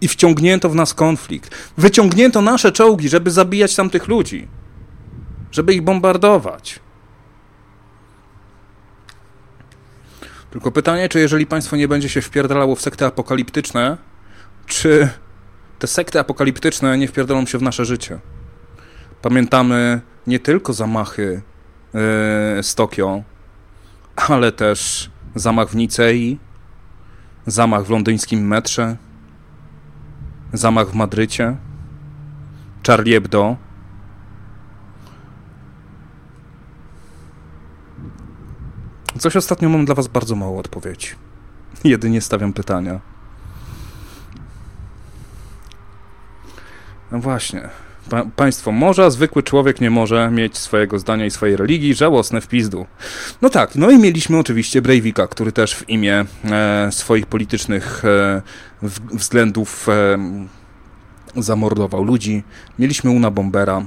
[0.00, 1.54] I wciągnięto w nas konflikt.
[1.76, 4.48] Wyciągnięto nasze czołgi, żeby zabijać tamtych ludzi.
[5.50, 6.80] Żeby ich bombardować.
[10.50, 13.96] Tylko pytanie, czy jeżeli państwo nie będzie się wpierdalało w sekty apokaliptyczne,
[14.66, 15.08] czy
[15.78, 18.18] te sekty apokaliptyczne nie wpierdolą się w nasze życie?
[19.22, 21.42] Pamiętamy nie tylko zamachy
[21.94, 23.22] yy, z Tokio,
[24.16, 26.38] ale też zamach w Nicei,
[27.46, 28.96] zamach w londyńskim metrze,
[30.52, 31.56] zamach w Madrycie,
[32.86, 33.56] Charlie Hebdo.
[39.18, 41.08] Coś ostatnio mam dla Was bardzo mało odpowiedzi.
[41.84, 43.00] Jedynie stawiam pytania.
[47.12, 47.68] No właśnie.
[48.10, 51.94] Pa państwo może, a zwykły człowiek nie może mieć swojego zdania i swojej religii.
[51.94, 52.86] Żałosne w pizdu.
[53.42, 58.42] No tak, no i mieliśmy oczywiście Breivika, który też w imię e, swoich politycznych e,
[59.12, 60.18] względów e,
[61.36, 62.42] zamordował ludzi.
[62.78, 63.82] Mieliśmy Una Bombera.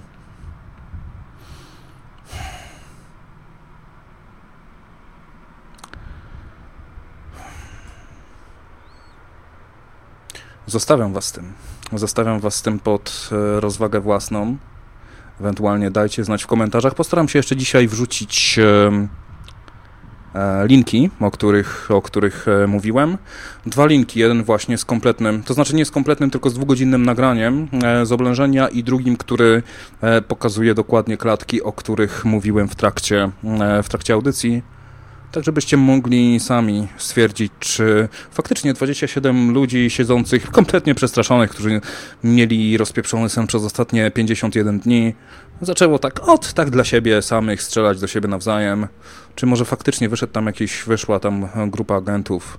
[10.67, 11.70] Zostawiam was z tym.
[11.93, 14.57] Zostawiam was z tym pod e, rozwagę własną.
[15.39, 16.95] Ewentualnie dajcie znać w komentarzach.
[16.95, 19.07] Postaram się jeszcze dzisiaj wrzucić e,
[20.67, 23.17] linki, o których, o których e, mówiłem.
[23.65, 27.67] Dwa linki, jeden właśnie z kompletnym, to znaczy nie z kompletnym, tylko z dwugodzinnym nagraniem
[28.03, 29.63] z oblężenia i drugim, który
[30.27, 33.29] pokazuje dokładnie klatki, o których mówiłem w trakcie,
[33.83, 34.61] w trakcie audycji
[35.31, 41.81] tak żebyście mogli sami stwierdzić, czy faktycznie 27 ludzi siedzących kompletnie przestraszonych, którzy
[42.23, 45.13] mieli rozpieprzony sen przez ostatnie 51 dni,
[45.61, 48.87] zaczęło tak od, tak dla siebie samych strzelać do siebie nawzajem,
[49.35, 52.57] czy może faktycznie wyszedł tam jakiś, wyszła tam grupa agentów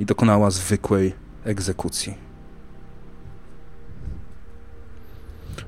[0.00, 1.14] i dokonała zwykłej
[1.44, 2.14] egzekucji.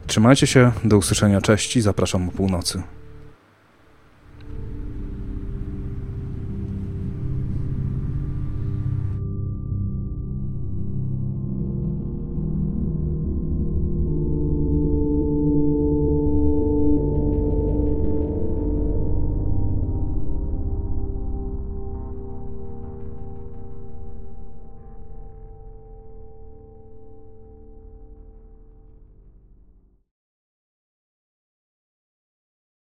[0.06, 2.82] Trzymajcie się, do usłyszenia, cześć i zapraszam o północy.